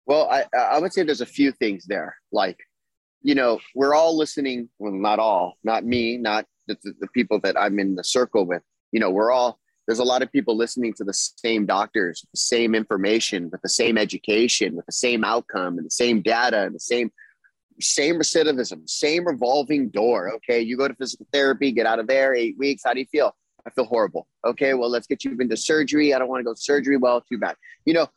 well, 0.06 0.30
I, 0.30 0.46
I 0.56 0.80
would 0.80 0.94
say 0.94 1.04
there's 1.04 1.22
a 1.22 1.26
few 1.26 1.52
things 1.52 1.86
there. 1.86 2.16
Like, 2.32 2.60
you 3.26 3.34
know, 3.34 3.60
we're 3.74 3.96
all 3.96 4.16
listening. 4.16 4.70
Well, 4.78 4.92
not 4.92 5.18
all, 5.18 5.58
not 5.64 5.84
me, 5.84 6.16
not 6.16 6.46
the, 6.68 6.78
the 7.00 7.08
people 7.08 7.40
that 7.40 7.60
I'm 7.60 7.80
in 7.80 7.96
the 7.96 8.04
circle 8.04 8.46
with. 8.46 8.62
You 8.92 9.00
know, 9.00 9.10
we're 9.10 9.32
all, 9.32 9.58
there's 9.88 9.98
a 9.98 10.04
lot 10.04 10.22
of 10.22 10.32
people 10.32 10.56
listening 10.56 10.94
to 10.94 11.04
the 11.04 11.14
same 11.14 11.66
doctors, 11.66 12.24
the 12.32 12.38
same 12.38 12.76
information, 12.76 13.50
with 13.50 13.64
the 13.64 13.70
same 13.70 13.98
education, 13.98 14.76
with 14.76 14.86
the 14.86 14.92
same 14.92 15.24
outcome 15.24 15.80
and 15.80 15.88
the 15.88 15.92
same 15.92 16.22
data 16.22 16.66
and 16.66 16.76
the 16.76 16.80
same 16.80 17.12
same 17.82 18.16
recidivism, 18.16 18.88
same 18.88 19.26
revolving 19.26 19.90
door. 19.90 20.32
Okay, 20.36 20.62
you 20.62 20.78
go 20.78 20.88
to 20.88 20.94
physical 20.94 21.26
therapy, 21.34 21.72
get 21.72 21.88
out 21.88 22.00
of 22.00 22.06
there, 22.06 22.36
eight 22.36 22.56
weeks. 22.60 22.84
How 22.86 22.94
do 22.94 23.00
you 23.00 23.08
feel? 23.08 23.36
I 23.66 23.72
feel 23.72 23.86
horrible. 23.86 24.28
Okay, 24.46 24.76
well, 24.76 24.90
let's 24.90 25.08
get 25.08 25.26
you 25.26 25.36
into 25.40 25.58
surgery. 25.58 26.14
I 26.14 26.20
don't 26.20 26.30
want 26.30 26.42
to 26.42 26.46
go 26.46 26.54
to 26.54 26.62
surgery. 26.62 26.96
Well, 26.96 27.22
too 27.22 27.40
bad. 27.40 27.56
You 27.86 27.96
know, 27.96 28.08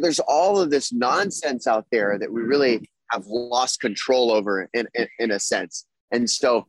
there's 0.00 0.20
all 0.20 0.60
of 0.60 0.70
this 0.70 0.92
nonsense 0.92 1.66
out 1.66 1.86
there 1.90 2.18
that 2.18 2.30
we 2.30 2.42
really 2.42 2.88
have 3.10 3.26
lost 3.26 3.80
control 3.80 4.30
over 4.30 4.68
in, 4.72 4.86
in, 4.94 5.08
in 5.18 5.30
a 5.30 5.38
sense. 5.40 5.86
And 6.10 6.28
so 6.28 6.66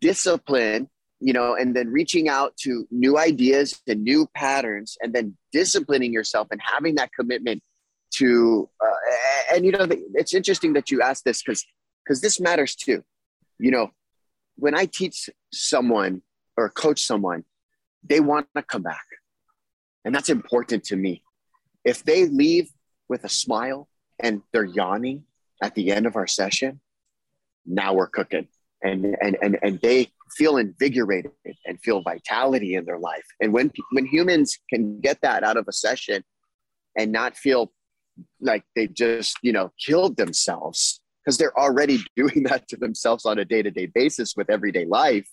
discipline, 0.00 0.88
you 1.20 1.32
know, 1.32 1.54
and 1.54 1.74
then 1.74 1.88
reaching 1.88 2.28
out 2.28 2.56
to 2.58 2.86
new 2.90 3.18
ideas 3.18 3.80
and 3.86 4.02
new 4.02 4.26
patterns 4.34 4.96
and 5.00 5.12
then 5.12 5.36
disciplining 5.52 6.12
yourself 6.12 6.48
and 6.50 6.60
having 6.62 6.96
that 6.96 7.10
commitment 7.18 7.62
to, 8.14 8.68
uh, 8.84 9.54
and 9.54 9.64
you 9.64 9.72
know, 9.72 9.86
it's 10.14 10.34
interesting 10.34 10.72
that 10.74 10.90
you 10.90 11.02
asked 11.02 11.24
this 11.24 11.42
because, 11.42 11.64
because 12.04 12.20
this 12.20 12.40
matters 12.40 12.74
too. 12.74 13.02
You 13.58 13.70
know, 13.70 13.90
when 14.56 14.76
I 14.76 14.86
teach 14.86 15.28
someone 15.52 16.22
or 16.56 16.68
coach 16.68 17.02
someone, 17.02 17.44
they 18.02 18.20
want 18.20 18.46
to 18.56 18.62
come 18.62 18.82
back. 18.82 19.04
And 20.04 20.14
that's 20.14 20.28
important 20.28 20.84
to 20.84 20.96
me 20.96 21.22
if 21.84 22.04
they 22.04 22.26
leave 22.26 22.70
with 23.08 23.24
a 23.24 23.28
smile 23.28 23.88
and 24.18 24.42
they're 24.52 24.64
yawning 24.64 25.24
at 25.62 25.74
the 25.74 25.90
end 25.90 26.06
of 26.06 26.16
our 26.16 26.26
session, 26.26 26.80
now 27.66 27.94
we're 27.94 28.08
cooking. 28.08 28.48
And, 28.82 29.16
and, 29.22 29.36
and, 29.40 29.58
and 29.62 29.80
they 29.80 30.12
feel 30.36 30.58
invigorated 30.58 31.32
and 31.64 31.80
feel 31.80 32.02
vitality 32.02 32.74
in 32.74 32.84
their 32.84 32.98
life. 32.98 33.24
And 33.40 33.52
when, 33.52 33.70
when 33.92 34.04
humans 34.04 34.58
can 34.68 35.00
get 35.00 35.20
that 35.22 35.42
out 35.42 35.56
of 35.56 35.66
a 35.68 35.72
session 35.72 36.22
and 36.96 37.10
not 37.10 37.36
feel 37.36 37.72
like 38.40 38.64
they 38.76 38.86
just, 38.86 39.38
you 39.42 39.52
know, 39.52 39.72
killed 39.84 40.16
themselves, 40.16 41.00
because 41.24 41.38
they're 41.38 41.58
already 41.58 42.04
doing 42.16 42.42
that 42.44 42.68
to 42.68 42.76
themselves 42.76 43.24
on 43.24 43.38
a 43.38 43.44
day-to-day 43.44 43.86
basis 43.86 44.34
with 44.36 44.50
everyday 44.50 44.84
life. 44.84 45.28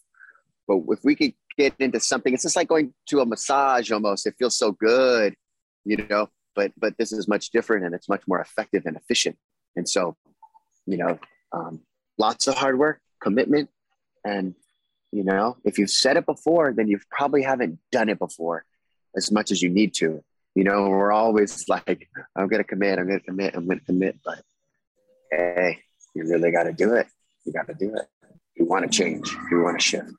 But 0.67 0.81
if 0.87 1.03
we 1.03 1.15
could 1.15 1.33
get 1.57 1.73
into 1.79 1.99
something, 1.99 2.33
it's 2.33 2.43
just 2.43 2.55
like 2.55 2.69
going 2.69 2.93
to 3.07 3.19
a 3.19 3.25
massage 3.25 3.91
almost. 3.91 4.25
It 4.25 4.35
feels 4.39 4.57
so 4.57 4.71
good, 4.71 5.35
you 5.83 5.97
know 6.09 6.29
but 6.55 6.71
but 6.77 6.97
this 6.97 7.11
is 7.11 7.27
much 7.27 7.49
different 7.51 7.85
and 7.85 7.95
it's 7.95 8.09
much 8.09 8.21
more 8.27 8.39
effective 8.39 8.83
and 8.85 8.97
efficient 8.97 9.37
and 9.75 9.87
so 9.87 10.15
you 10.85 10.97
know 10.97 11.19
um, 11.51 11.81
lots 12.17 12.47
of 12.47 12.55
hard 12.55 12.77
work 12.77 13.01
commitment. 13.21 13.69
And 14.23 14.55
you 15.11 15.23
know 15.23 15.57
if 15.63 15.77
you've 15.77 15.89
said 15.89 16.17
it 16.17 16.25
before 16.25 16.73
then 16.73 16.87
you 16.87 16.99
probably 17.09 17.43
haven't 17.43 17.79
done 17.91 18.09
it 18.09 18.19
before 18.19 18.65
as 19.15 19.31
much 19.31 19.51
as 19.51 19.61
you 19.61 19.69
need 19.69 19.93
to. 19.95 20.23
You 20.55 20.63
know 20.63 20.89
we're 20.89 21.11
always 21.11 21.67
like 21.69 22.09
i'm 22.35 22.47
gonna 22.47 22.63
commit 22.63 22.99
i'm 22.99 23.07
gonna 23.07 23.19
commit 23.21 23.55
i'm 23.55 23.67
gonna 23.67 23.79
commit. 23.81 24.19
But 24.23 24.43
hey 25.31 25.79
you 26.13 26.27
really 26.27 26.51
got 26.51 26.63
to 26.63 26.73
do 26.73 26.93
it. 26.95 27.07
You 27.45 27.53
got 27.53 27.67
to 27.67 27.73
do 27.73 27.95
it. 27.95 28.05
You 28.55 28.65
want 28.65 28.83
to 28.83 28.89
change. 28.89 29.33
You 29.49 29.63
want 29.63 29.79
to 29.79 29.83
shift 29.83 30.11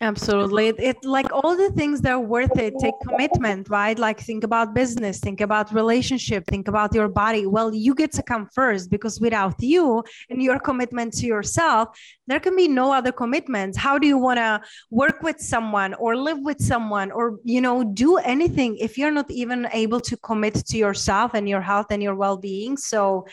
Absolutely. 0.00 0.68
It, 0.68 0.80
it, 0.80 1.04
like 1.04 1.32
all 1.32 1.56
the 1.56 1.70
things 1.70 2.00
that 2.00 2.12
are 2.12 2.20
worth 2.20 2.58
it 2.58 2.74
take 2.80 2.94
commitment, 3.06 3.70
right? 3.70 3.96
Like 3.96 4.20
think 4.20 4.42
about 4.42 4.74
business, 4.74 5.20
think 5.20 5.40
about 5.40 5.72
relationship, 5.72 6.44
think 6.46 6.66
about 6.66 6.92
your 6.92 7.06
body. 7.08 7.46
Well, 7.46 7.72
you 7.72 7.94
get 7.94 8.10
to 8.12 8.22
come 8.22 8.48
first 8.52 8.90
because 8.90 9.20
without 9.20 9.54
you 9.62 10.02
and 10.28 10.42
your 10.42 10.58
commitment 10.58 11.14
to 11.18 11.26
yourself, 11.26 11.96
there 12.26 12.40
can 12.40 12.56
be 12.56 12.66
no 12.66 12.92
other 12.92 13.12
commitments. 13.12 13.78
How 13.78 13.98
do 13.98 14.06
you 14.08 14.18
want 14.18 14.38
to 14.38 14.62
work 14.90 15.22
with 15.22 15.40
someone 15.40 15.94
or 15.94 16.16
live 16.16 16.40
with 16.40 16.60
someone 16.60 17.12
or 17.12 17.38
you 17.44 17.60
know 17.60 17.84
do 17.84 18.16
anything 18.16 18.76
if 18.78 18.98
you're 18.98 19.12
not 19.12 19.30
even 19.30 19.68
able 19.72 20.00
to 20.00 20.16
commit 20.16 20.54
to 20.54 20.76
yourself 20.76 21.34
and 21.34 21.48
your 21.48 21.60
health 21.60 21.86
and 21.90 22.02
your 22.02 22.16
well-being? 22.16 22.76
So 22.76 23.26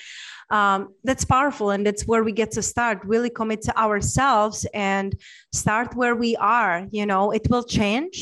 um, 0.52 0.94
that's 1.04 1.26
powerful 1.26 1.72
and 1.72 1.86
that's 1.88 2.06
where 2.06 2.24
we 2.24 2.34
get 2.34 2.52
to 2.52 2.62
start 2.62 3.00
really 3.04 3.30
commit 3.30 3.62
to 3.64 3.78
ourselves 3.80 4.68
and 4.74 5.16
start 5.54 5.96
where 5.96 6.16
we 6.16 6.36
are 6.36 6.61
you 6.92 7.06
know 7.06 7.32
it 7.32 7.46
will 7.50 7.64
change 7.64 8.18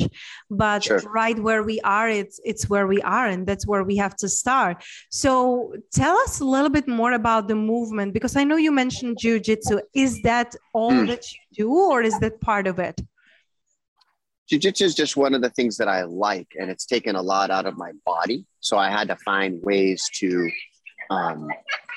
but 0.50 0.84
sure. 0.84 1.00
right 1.22 1.38
where 1.40 1.64
we 1.64 1.78
are 1.82 2.10
it's 2.10 2.40
it's 2.44 2.70
where 2.72 2.88
we 2.94 3.02
are 3.02 3.28
and 3.28 3.46
that's 3.48 3.66
where 3.72 3.84
we 3.84 3.96
have 3.96 4.16
to 4.16 4.28
start 4.42 4.84
so 5.10 5.74
tell 5.92 6.16
us 6.26 6.40
a 6.40 6.46
little 6.46 6.74
bit 6.78 6.88
more 6.88 7.14
about 7.14 7.48
the 7.48 7.56
movement 7.56 8.14
because 8.14 8.36
i 8.36 8.44
know 8.44 8.58
you 8.58 8.72
mentioned 8.72 9.18
jiu-jitsu 9.20 9.80
is 9.94 10.22
that 10.22 10.56
all 10.74 10.92
mm. 10.92 11.08
that 11.08 11.24
you 11.32 11.40
do 11.64 11.70
or 11.94 12.02
is 12.02 12.18
that 12.20 12.40
part 12.42 12.66
of 12.68 12.80
it 12.80 12.98
jiu-jitsu 14.50 14.86
is 14.86 14.96
just 14.96 15.16
one 15.18 15.34
of 15.34 15.42
the 15.42 15.54
things 15.58 15.78
that 15.78 15.88
i 15.88 16.04
like 16.04 16.50
and 16.60 16.70
it's 16.70 16.86
taken 16.86 17.16
a 17.16 17.22
lot 17.22 17.50
out 17.52 17.66
of 17.66 17.78
my 17.78 17.92
body 18.06 18.46
so 18.60 18.78
i 18.78 18.90
had 18.90 19.08
to 19.08 19.16
find 19.18 19.62
ways 19.64 20.04
to 20.14 20.50
um, 21.10 21.50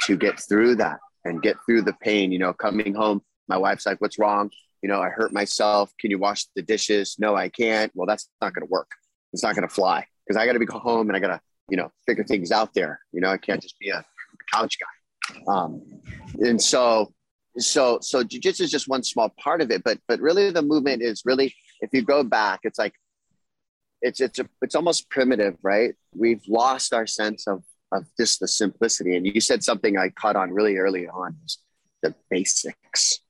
to 0.06 0.16
get 0.16 0.40
through 0.40 0.76
that 0.76 0.98
and 1.24 1.42
get 1.42 1.56
through 1.64 1.82
the 1.82 1.94
pain. 1.94 2.32
You 2.32 2.38
know, 2.38 2.52
coming 2.52 2.94
home, 2.94 3.22
my 3.48 3.56
wife's 3.56 3.86
like, 3.86 4.00
"What's 4.00 4.18
wrong?" 4.18 4.50
You 4.82 4.88
know, 4.88 5.00
I 5.00 5.08
hurt 5.08 5.32
myself. 5.32 5.92
Can 5.98 6.10
you 6.10 6.18
wash 6.18 6.46
the 6.56 6.62
dishes? 6.62 7.16
No, 7.18 7.34
I 7.36 7.48
can't. 7.48 7.92
Well, 7.94 8.06
that's 8.06 8.28
not 8.40 8.54
going 8.54 8.66
to 8.66 8.70
work. 8.70 8.90
It's 9.32 9.42
not 9.42 9.54
going 9.54 9.66
to 9.66 9.74
fly 9.74 10.06
because 10.26 10.36
I 10.36 10.44
got 10.46 10.52
to 10.52 10.58
be 10.58 10.66
home 10.66 11.08
and 11.08 11.16
I 11.16 11.20
got 11.20 11.28
to, 11.28 11.40
you 11.68 11.76
know, 11.76 11.90
figure 12.06 12.24
things 12.24 12.52
out 12.52 12.74
there. 12.74 13.00
You 13.12 13.20
know, 13.20 13.28
I 13.28 13.38
can't 13.38 13.62
just 13.62 13.78
be 13.78 13.90
a 13.90 14.04
couch 14.52 14.78
guy. 14.78 15.40
Um, 15.48 15.82
and 16.40 16.60
so, 16.60 17.12
so, 17.58 17.98
so 18.02 18.22
jujitsu 18.22 18.62
is 18.62 18.70
just 18.70 18.88
one 18.88 19.02
small 19.02 19.30
part 19.38 19.62
of 19.62 19.70
it, 19.70 19.84
but, 19.84 19.98
but 20.08 20.20
really 20.20 20.50
the 20.50 20.62
movement 20.62 21.00
is 21.02 21.22
really, 21.24 21.54
if 21.80 21.90
you 21.92 22.02
go 22.02 22.24
back, 22.24 22.60
it's 22.64 22.78
like, 22.78 22.94
it's, 24.00 24.20
it's, 24.20 24.40
a, 24.40 24.48
it's 24.62 24.74
almost 24.74 25.08
primitive, 25.10 25.56
right? 25.62 25.94
We've 26.14 26.42
lost 26.48 26.92
our 26.92 27.06
sense 27.06 27.46
of 27.46 27.62
of 27.92 28.06
just 28.18 28.40
the 28.40 28.48
simplicity. 28.48 29.16
And 29.16 29.26
you 29.26 29.40
said 29.40 29.62
something 29.62 29.96
I 29.96 30.08
caught 30.08 30.36
on 30.36 30.50
really 30.52 30.76
early 30.76 31.06
on 31.06 31.36
the 32.02 32.14
basics. 32.30 33.20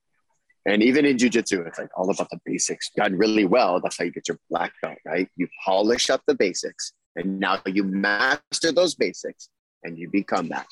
And 0.66 0.82
even 0.82 1.04
in 1.04 1.16
jujitsu, 1.16 1.66
it's 1.66 1.78
like 1.78 1.90
all 1.96 2.10
about 2.10 2.30
the 2.30 2.38
basics 2.44 2.90
done 2.96 3.16
really 3.16 3.44
well. 3.44 3.80
That's 3.80 3.98
how 3.98 4.04
you 4.04 4.12
get 4.12 4.28
your 4.28 4.38
black 4.48 4.72
belt, 4.80 4.98
right? 5.04 5.28
You 5.36 5.48
polish 5.64 6.08
up 6.08 6.22
the 6.26 6.34
basics 6.34 6.92
and 7.16 7.40
now 7.40 7.60
you 7.66 7.82
master 7.84 8.72
those 8.72 8.94
basics 8.94 9.48
and 9.82 9.98
you 9.98 10.08
become 10.10 10.48
that. 10.50 10.66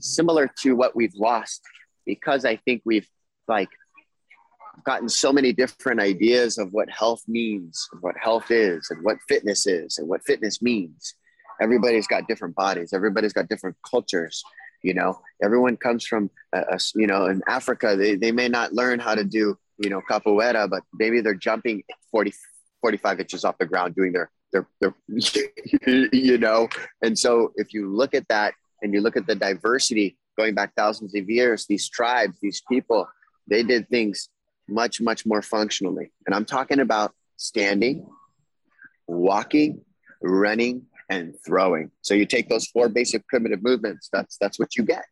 Similar 0.00 0.50
to 0.60 0.76
what 0.76 0.94
we've 0.94 1.14
lost 1.14 1.62
because 2.04 2.44
I 2.44 2.56
think 2.56 2.82
we've 2.84 3.08
like 3.48 3.70
gotten 4.84 5.08
so 5.08 5.32
many 5.32 5.52
different 5.52 6.00
ideas 6.00 6.58
of 6.58 6.72
what 6.72 6.90
health 6.90 7.22
means, 7.28 7.88
and 7.92 8.02
what 8.02 8.16
health 8.20 8.50
is, 8.50 8.88
and 8.90 9.02
what 9.04 9.18
fitness 9.28 9.66
is, 9.66 9.98
and 9.98 10.08
what 10.08 10.24
fitness 10.24 10.60
means 10.60 11.14
everybody's 11.60 12.06
got 12.06 12.26
different 12.28 12.54
bodies 12.54 12.92
everybody's 12.92 13.32
got 13.32 13.48
different 13.48 13.76
cultures 13.88 14.42
you 14.84 14.94
know 14.94 15.18
everyone 15.42 15.76
comes 15.76 16.06
from 16.06 16.30
a, 16.52 16.60
a, 16.76 16.78
you 16.94 17.06
know 17.06 17.26
in 17.26 17.42
africa 17.48 17.96
they, 17.96 18.14
they 18.14 18.30
may 18.30 18.48
not 18.48 18.72
learn 18.72 18.98
how 18.98 19.14
to 19.14 19.24
do 19.24 19.56
you 19.78 19.90
know 19.90 20.00
capoeira 20.08 20.68
but 20.68 20.82
maybe 20.92 21.20
they're 21.20 21.34
jumping 21.34 21.82
40 22.12 22.32
45 22.80 23.20
inches 23.20 23.44
off 23.44 23.56
the 23.58 23.66
ground 23.66 23.94
doing 23.94 24.12
their 24.12 24.30
their, 24.54 24.66
their 24.80 24.94
you 26.12 26.38
know? 26.38 26.68
And 27.02 27.18
so 27.18 27.52
if 27.56 27.74
you 27.74 27.90
look 27.90 28.14
at 28.14 28.28
that 28.28 28.54
and 28.82 28.94
you 28.94 29.00
look 29.00 29.16
at 29.16 29.26
the 29.26 29.34
diversity 29.34 30.16
going 30.36 30.54
back 30.54 30.74
thousands 30.76 31.14
of 31.14 31.28
years 31.30 31.66
these 31.66 31.88
tribes 31.88 32.36
these 32.42 32.62
people 32.68 33.08
they 33.48 33.62
did 33.62 33.88
things 33.88 34.28
much 34.68 35.00
much 35.00 35.26
more 35.26 35.42
functionally. 35.42 36.12
And 36.26 36.34
i'm 36.34 36.44
talking 36.44 36.80
about 36.80 37.12
standing 37.36 38.06
walking 39.06 39.82
running 40.22 40.86
and 41.10 41.34
throwing. 41.46 41.90
So 42.02 42.14
you 42.14 42.26
take 42.26 42.48
those 42.48 42.66
four 42.66 42.88
basic 42.88 43.26
primitive 43.28 43.62
movements 43.62 44.08
that's 44.12 44.36
that's 44.38 44.58
what 44.58 44.76
you 44.76 44.84
get. 44.84 45.04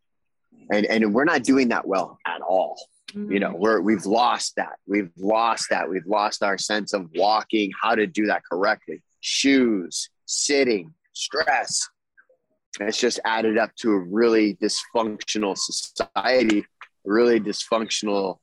And 0.71 0.85
and 0.85 1.13
we're 1.13 1.25
not 1.25 1.43
doing 1.43 1.69
that 1.69 1.87
well 1.87 2.17
at 2.25 2.41
all. 2.41 2.77
You 3.13 3.39
know 3.39 3.51
mm. 3.51 3.59
we're 3.59 3.81
we've 3.81 4.05
lost 4.05 4.55
that. 4.57 4.77
We've 4.87 5.11
lost 5.17 5.67
that. 5.69 5.89
We've 5.89 6.07
lost 6.07 6.41
our 6.41 6.57
sense 6.57 6.93
of 6.93 7.09
walking 7.15 7.71
how 7.79 7.95
to 7.95 8.07
do 8.07 8.25
that 8.27 8.41
correctly. 8.49 9.03
Shoes 9.21 10.09
sitting 10.25 10.93
stress 11.13 11.89
it's 12.79 12.99
just 12.99 13.19
added 13.23 13.57
up 13.57 13.73
to 13.75 13.91
a 13.91 13.99
really 13.99 14.55
dysfunctional 14.55 15.55
society 15.57 16.65
really 17.05 17.39
dysfunctional 17.39 18.39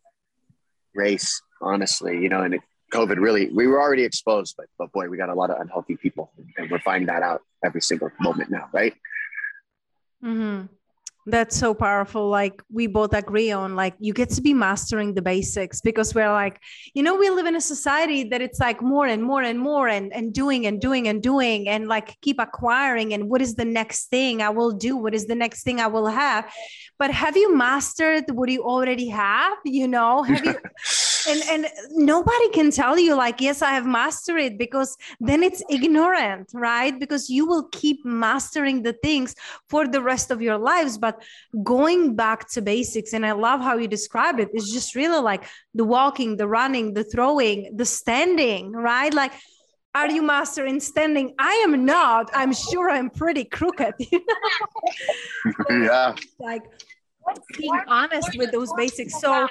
race 0.94 1.42
honestly 1.60 2.20
you 2.20 2.28
know 2.28 2.42
and 2.42 2.54
it, 2.54 2.60
covid 2.90 3.18
really 3.18 3.48
we 3.50 3.66
were 3.66 3.80
already 3.80 4.04
exposed 4.04 4.54
but 4.56 4.66
but 4.78 4.90
boy 4.92 5.08
we 5.08 5.16
got 5.16 5.28
a 5.28 5.34
lot 5.34 5.50
of 5.50 5.60
unhealthy 5.60 5.96
people 5.96 6.30
and 6.56 6.70
we're 6.70 6.80
finding 6.80 7.06
that 7.06 7.22
out 7.22 7.42
every 7.64 7.80
single 7.80 8.10
moment 8.20 8.50
now 8.50 8.68
right 8.72 8.94
mm-hmm. 10.22 10.66
That's 11.26 11.56
so 11.56 11.74
powerful. 11.74 12.28
Like 12.28 12.62
we 12.72 12.86
both 12.86 13.12
agree 13.12 13.52
on, 13.52 13.76
like 13.76 13.94
you 13.98 14.14
get 14.14 14.30
to 14.30 14.40
be 14.40 14.54
mastering 14.54 15.14
the 15.14 15.20
basics 15.20 15.82
because 15.82 16.14
we're 16.14 16.32
like, 16.32 16.58
you 16.94 17.02
know, 17.02 17.14
we 17.14 17.28
live 17.28 17.44
in 17.44 17.54
a 17.56 17.60
society 17.60 18.24
that 18.30 18.40
it's 18.40 18.58
like 18.58 18.80
more 18.80 19.06
and 19.06 19.22
more 19.22 19.42
and 19.42 19.58
more 19.58 19.86
and 19.86 20.12
and 20.14 20.32
doing 20.32 20.66
and 20.66 20.80
doing 20.80 21.08
and 21.08 21.22
doing 21.22 21.68
and 21.68 21.88
like 21.88 22.18
keep 22.22 22.40
acquiring. 22.40 23.12
And 23.12 23.28
what 23.28 23.42
is 23.42 23.54
the 23.54 23.66
next 23.66 24.06
thing 24.06 24.40
I 24.40 24.48
will 24.48 24.72
do? 24.72 24.96
What 24.96 25.14
is 25.14 25.26
the 25.26 25.34
next 25.34 25.62
thing 25.62 25.78
I 25.78 25.88
will 25.88 26.06
have? 26.06 26.50
But 26.98 27.10
have 27.10 27.36
you 27.36 27.54
mastered 27.54 28.24
what 28.30 28.48
you 28.48 28.64
already 28.64 29.08
have? 29.08 29.58
You 29.64 29.88
know, 29.88 30.22
have 30.22 30.44
you? 30.44 30.58
and 31.28 31.42
and 31.50 31.66
nobody 31.90 32.48
can 32.50 32.70
tell 32.70 32.98
you 32.98 33.14
like 33.14 33.40
yes 33.40 33.62
i 33.62 33.70
have 33.70 33.86
mastered 33.86 34.40
it 34.40 34.58
because 34.58 34.96
then 35.20 35.42
it's 35.42 35.62
ignorant 35.68 36.50
right? 36.54 36.98
Because 36.98 37.28
you 37.28 37.46
will 37.46 37.68
keep 37.72 38.04
mastering 38.04 38.82
the 38.82 38.92
things 38.92 39.34
for 39.68 39.86
the 39.86 40.00
rest 40.00 40.30
of 40.30 40.42
your 40.42 40.58
lives. 40.58 40.98
But 40.98 41.22
going 41.62 42.16
back 42.16 42.48
to 42.50 42.62
basics 42.62 43.12
and 43.12 43.24
i 43.24 43.32
love 43.32 43.60
how 43.60 43.76
you 43.76 43.88
describe 43.88 44.38
it 44.40 44.48
it's 44.52 44.72
just 44.72 44.94
really 44.94 45.20
like 45.20 45.44
the 45.74 45.84
walking 45.84 46.36
the 46.36 46.46
running 46.46 46.94
the 46.94 47.04
throwing 47.04 47.76
the 47.76 47.84
standing 47.84 48.72
right? 48.72 49.12
Like 49.12 49.32
are 49.92 50.08
you 50.08 50.22
master 50.22 50.66
in 50.66 50.78
standing? 50.78 51.34
I 51.40 51.54
am 51.64 51.84
not. 51.84 52.30
I'm 52.32 52.52
sure 52.52 52.90
i'm 52.90 53.10
pretty 53.10 53.44
crooked. 53.44 53.94
Yeah. 55.70 56.14
Like 56.38 56.62
being 57.58 57.80
honest 57.86 58.36
with 58.36 58.52
those 58.52 58.72
basics. 58.74 59.20
So 59.20 59.48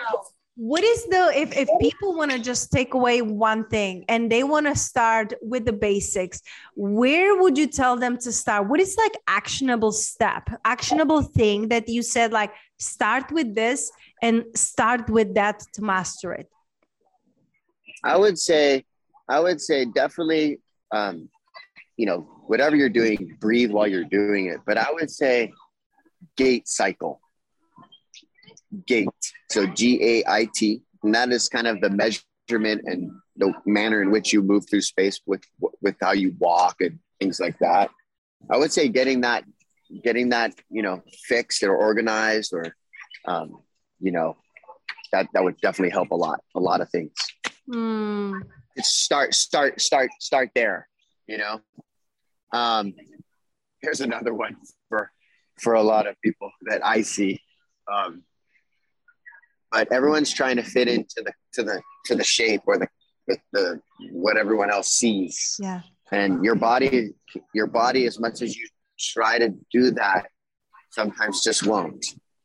what 0.62 0.84
is 0.84 1.06
the 1.06 1.32
if, 1.34 1.56
if 1.56 1.70
people 1.80 2.14
want 2.14 2.30
to 2.32 2.38
just 2.38 2.70
take 2.70 2.94
away 2.94 3.22
one 3.22 3.66
thing 3.70 4.04
and 4.10 4.30
they 4.30 4.44
want 4.44 4.66
to 4.66 4.76
start 4.76 5.34
with 5.42 5.64
the 5.64 5.72
basics 5.72 6.42
where 6.76 7.42
would 7.42 7.58
you 7.58 7.66
tell 7.66 7.96
them 7.96 8.18
to 8.18 8.30
start? 8.34 8.68
What 8.68 8.82
is 8.82 8.98
like 8.98 9.14
actionable 9.26 9.94
step 9.94 10.50
actionable 10.66 11.22
thing 11.22 11.70
that 11.70 11.88
you 11.88 12.02
said 12.02 12.34
like 12.34 12.52
start 12.78 13.32
with 13.32 13.56
this 13.56 13.90
and 14.22 14.44
start 14.54 15.10
with 15.10 15.34
that 15.36 15.64
to 15.76 15.82
master 15.82 16.34
it? 16.34 16.50
I 18.04 18.18
would 18.18 18.38
say 18.38 18.84
i 19.30 19.40
would 19.40 19.62
say 19.62 19.86
definitely 19.86 20.60
um 20.92 21.30
you 21.96 22.06
know 22.06 22.20
whatever 22.48 22.76
you're 22.76 22.90
doing 22.90 23.38
breathe 23.40 23.72
while 23.72 23.88
you're 23.88 24.12
doing 24.12 24.48
it. 24.48 24.60
But 24.66 24.78
i 24.78 24.92
would 24.92 25.10
say 25.10 25.54
gait 26.36 26.68
cycle 26.68 27.22
gait. 28.86 29.10
So 29.50 29.66
G 29.68 30.00
A 30.04 30.24
I 30.28 30.48
T, 30.54 30.82
and 31.04 31.14
that 31.16 31.32
is 31.32 31.50
kind 31.50 31.68
of 31.68 31.82
the 31.82 31.90
measurement 31.90 32.82
and 32.86 33.12
the 33.36 33.54
manner 33.66 34.02
in 34.02 34.12
which 34.12 34.34
you 34.34 34.42
move 34.42 34.70
through 34.70 34.82
space 34.82 35.22
with 35.26 35.44
with 35.82 35.96
how 36.02 36.12
you 36.12 36.36
walk 36.40 36.78
and 36.82 37.00
things 37.20 37.40
like 37.40 37.58
that. 37.60 37.90
I 38.50 38.58
would 38.58 38.72
say 38.72 38.90
getting 38.90 39.22
that 39.22 39.44
getting 40.04 40.30
that 40.30 40.54
you 40.70 40.82
know 40.82 41.02
fixed 41.26 41.64
or 41.64 41.76
organized 41.76 42.54
or 42.54 42.66
um, 43.26 43.60
you 44.00 44.12
know 44.12 44.38
that 45.12 45.28
that 45.34 45.44
would 45.44 45.58
definitely 45.62 45.92
help 45.92 46.12
a 46.12 46.16
lot 46.16 46.42
a 46.56 46.60
lot 46.60 46.82
of 46.82 46.90
things. 46.90 47.14
Mm. 47.70 48.42
Start 48.78 49.34
start 49.34 49.82
start 49.82 50.10
start 50.20 50.50
there. 50.56 50.88
You 51.28 51.38
know. 51.38 51.60
Um, 52.52 52.94
here's 53.82 54.02
another 54.02 54.34
one 54.34 54.56
for 54.88 55.12
for 55.60 55.74
a 55.74 55.84
lot 55.84 56.08
of 56.08 56.16
people 56.22 56.52
that 56.68 56.86
I 56.86 57.02
see. 57.02 57.42
Um, 57.92 58.24
but 59.72 59.92
everyone's 59.92 60.34
trying 60.34 60.56
to 60.58 60.64
fit 60.64 60.88
into 60.88 61.22
the 61.24 61.34
to 61.54 61.64
the 61.64 61.82
to 62.06 62.16
the 62.16 62.24
shape 62.24 62.62
or 62.66 62.78
the 62.78 62.88
the, 63.28 63.38
the 63.54 63.82
what 64.12 64.38
everyone 64.38 64.72
else 64.72 64.92
sees. 64.92 65.58
Yeah. 65.60 65.82
And 66.12 66.44
your 66.44 66.56
body, 66.56 67.14
your 67.54 67.68
body, 67.68 68.06
as 68.06 68.20
much 68.20 68.42
as 68.42 68.58
you 68.58 68.68
try 69.00 69.38
to 69.38 69.54
do 69.72 69.92
that, 69.92 70.28
sometimes 70.90 71.44
just 71.44 71.66
won't. 71.66 72.04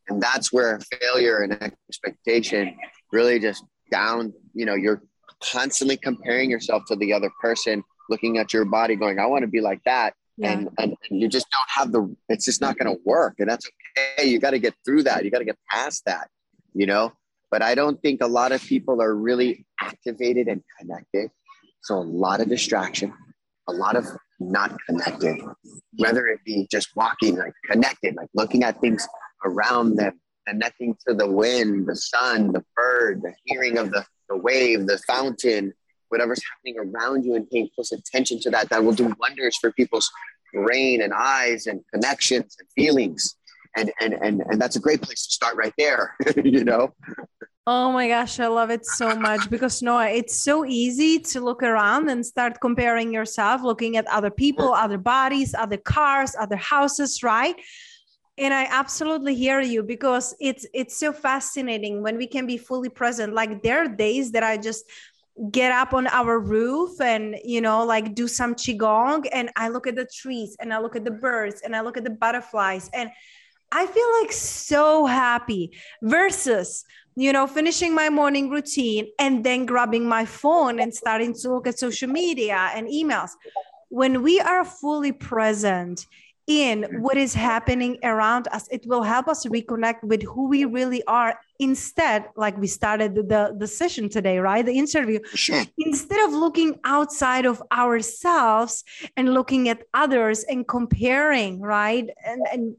And 0.08 0.20
that's 0.22 0.52
where 0.52 0.78
failure 1.00 1.42
and 1.42 1.72
expectation 1.88 2.76
really 3.10 3.38
just 3.38 3.64
down. 3.90 4.34
You 4.52 4.66
know, 4.66 4.74
you're 4.74 5.02
constantly 5.42 5.96
comparing 5.96 6.50
yourself 6.50 6.84
to 6.88 6.96
the 6.96 7.14
other 7.14 7.30
person, 7.40 7.82
looking 8.10 8.36
at 8.36 8.52
your 8.52 8.66
body, 8.66 8.96
going, 8.96 9.18
"I 9.18 9.26
want 9.26 9.42
to 9.42 9.48
be 9.48 9.62
like 9.62 9.80
that." 9.86 10.14
Yeah. 10.36 10.52
And, 10.52 10.68
and, 10.78 10.94
and 11.08 11.20
you 11.20 11.28
just 11.28 11.46
don't 11.50 11.70
have 11.70 11.92
the 11.92 12.14
it's 12.28 12.44
just 12.44 12.60
not 12.60 12.76
going 12.76 12.92
to 12.92 13.00
work 13.04 13.34
and 13.38 13.48
that's 13.48 13.70
okay 13.96 14.28
you 14.28 14.40
got 14.40 14.50
to 14.50 14.58
get 14.58 14.74
through 14.84 15.04
that 15.04 15.24
you 15.24 15.30
got 15.30 15.38
to 15.38 15.44
get 15.44 15.56
past 15.70 16.02
that 16.06 16.28
you 16.74 16.86
know? 16.86 17.12
But 17.50 17.62
i 17.62 17.74
don't 17.74 18.00
think 18.02 18.20
a 18.20 18.26
lot 18.26 18.52
of 18.52 18.60
people 18.62 19.00
are 19.00 19.14
really 19.14 19.64
activated 19.80 20.48
and 20.48 20.62
connected. 20.78 21.30
So 21.82 21.96
a 21.96 22.08
lot 22.24 22.40
of 22.40 22.48
distraction 22.48 23.12
a 23.68 23.72
lot 23.72 23.96
of 23.96 24.06
not 24.40 24.76
connected 24.86 25.38
whether 25.96 26.26
it 26.26 26.40
be 26.44 26.66
just 26.70 26.88
walking 26.96 27.36
like 27.36 27.52
connected 27.70 28.14
like 28.16 28.28
looking 28.34 28.64
at 28.64 28.80
things 28.80 29.06
around 29.44 29.96
them 29.96 30.20
connecting 30.46 30.96
to 31.06 31.14
the 31.14 31.30
wind 31.30 31.86
the 31.86 31.96
sun 31.96 32.52
the 32.52 32.64
bird 32.76 33.22
the 33.22 33.32
hearing 33.44 33.78
of 33.78 33.90
the, 33.90 34.04
the 34.28 34.36
wave 34.36 34.86
the 34.86 34.98
fountain 35.06 35.72
whatever's 36.08 36.42
happening 36.50 36.76
around 36.78 37.24
you 37.24 37.34
and 37.34 37.48
paying 37.50 37.68
close 37.74 37.92
attention 37.92 38.40
to 38.40 38.50
that 38.50 38.68
that 38.68 38.84
will 38.84 38.92
do 38.92 39.14
wonders 39.18 39.56
for 39.56 39.72
people's 39.72 40.10
brain 40.52 41.00
and 41.00 41.12
eyes 41.14 41.66
and 41.66 41.80
connections 41.92 42.56
and 42.58 42.68
feelings 42.74 43.36
and 43.76 43.92
and 44.00 44.14
and, 44.14 44.42
and 44.48 44.60
that's 44.60 44.76
a 44.76 44.80
great 44.80 45.02
place 45.02 45.26
to 45.26 45.32
start 45.32 45.56
right 45.56 45.74
there 45.78 46.16
you 46.44 46.64
know 46.64 46.92
Oh 47.66 47.92
my 47.92 48.08
gosh, 48.08 48.40
I 48.40 48.46
love 48.48 48.68
it 48.68 48.84
so 48.84 49.16
much 49.16 49.48
because 49.48 49.80
Noah, 49.80 50.08
it's 50.08 50.44
so 50.44 50.66
easy 50.66 51.18
to 51.20 51.40
look 51.40 51.62
around 51.62 52.10
and 52.10 52.24
start 52.24 52.60
comparing 52.60 53.10
yourself, 53.10 53.62
looking 53.62 53.96
at 53.96 54.06
other 54.08 54.28
people, 54.30 54.74
other 54.74 54.98
bodies, 54.98 55.54
other 55.54 55.78
cars, 55.78 56.36
other 56.38 56.56
houses, 56.56 57.22
right? 57.22 57.56
And 58.36 58.52
I 58.52 58.66
absolutely 58.68 59.34
hear 59.34 59.62
you 59.62 59.82
because 59.82 60.34
it's 60.40 60.66
it's 60.74 60.98
so 60.98 61.10
fascinating 61.10 62.02
when 62.02 62.18
we 62.18 62.26
can 62.26 62.46
be 62.46 62.58
fully 62.58 62.90
present. 62.90 63.32
Like 63.32 63.62
there 63.62 63.78
are 63.78 63.88
days 63.88 64.32
that 64.32 64.42
I 64.42 64.58
just 64.58 64.84
get 65.50 65.72
up 65.72 65.94
on 65.94 66.06
our 66.08 66.38
roof 66.38 67.00
and 67.00 67.36
you 67.44 67.60
know 67.60 67.84
like 67.84 68.14
do 68.14 68.28
some 68.28 68.54
qigong 68.54 69.26
and 69.32 69.50
I 69.56 69.68
look 69.68 69.86
at 69.86 69.96
the 69.96 70.04
trees 70.06 70.56
and 70.60 70.72
I 70.72 70.78
look 70.78 70.94
at 70.94 71.04
the 71.04 71.10
birds 71.10 71.62
and 71.62 71.74
I 71.74 71.80
look 71.80 71.96
at 71.96 72.04
the 72.04 72.10
butterflies 72.10 72.88
and 72.92 73.10
I 73.74 73.86
feel 73.86 74.06
like 74.20 74.30
so 74.30 75.04
happy 75.04 75.72
versus, 76.00 76.84
you 77.16 77.32
know, 77.32 77.48
finishing 77.48 77.92
my 77.92 78.08
morning 78.08 78.48
routine 78.48 79.08
and 79.18 79.44
then 79.44 79.66
grabbing 79.66 80.06
my 80.06 80.24
phone 80.24 80.78
and 80.78 80.94
starting 80.94 81.34
to 81.34 81.52
look 81.52 81.66
at 81.66 81.78
social 81.78 82.08
media 82.08 82.70
and 82.74 82.86
emails. 82.86 83.30
When 83.88 84.22
we 84.22 84.40
are 84.40 84.64
fully 84.64 85.10
present 85.10 86.06
in 86.46 86.84
what 87.00 87.16
is 87.16 87.34
happening 87.34 87.98
around 88.04 88.48
us, 88.52 88.68
it 88.70 88.84
will 88.86 89.02
help 89.02 89.28
us 89.28 89.46
reconnect 89.46 90.04
with 90.04 90.22
who 90.22 90.48
we 90.48 90.66
really 90.66 91.02
are. 91.06 91.38
Instead, 91.58 92.26
like 92.36 92.56
we 92.58 92.66
started 92.66 93.14
the, 93.14 93.56
the 93.58 93.66
session 93.66 94.08
today, 94.08 94.38
right? 94.38 94.64
The 94.64 94.78
interview. 94.78 95.18
Sure. 95.34 95.64
Instead 95.78 96.20
of 96.28 96.32
looking 96.32 96.78
outside 96.84 97.46
of 97.46 97.62
ourselves 97.72 98.84
and 99.16 99.34
looking 99.34 99.68
at 99.68 99.82
others 99.94 100.44
and 100.44 100.68
comparing, 100.68 101.60
right? 101.60 102.08
And, 102.24 102.42
and 102.52 102.76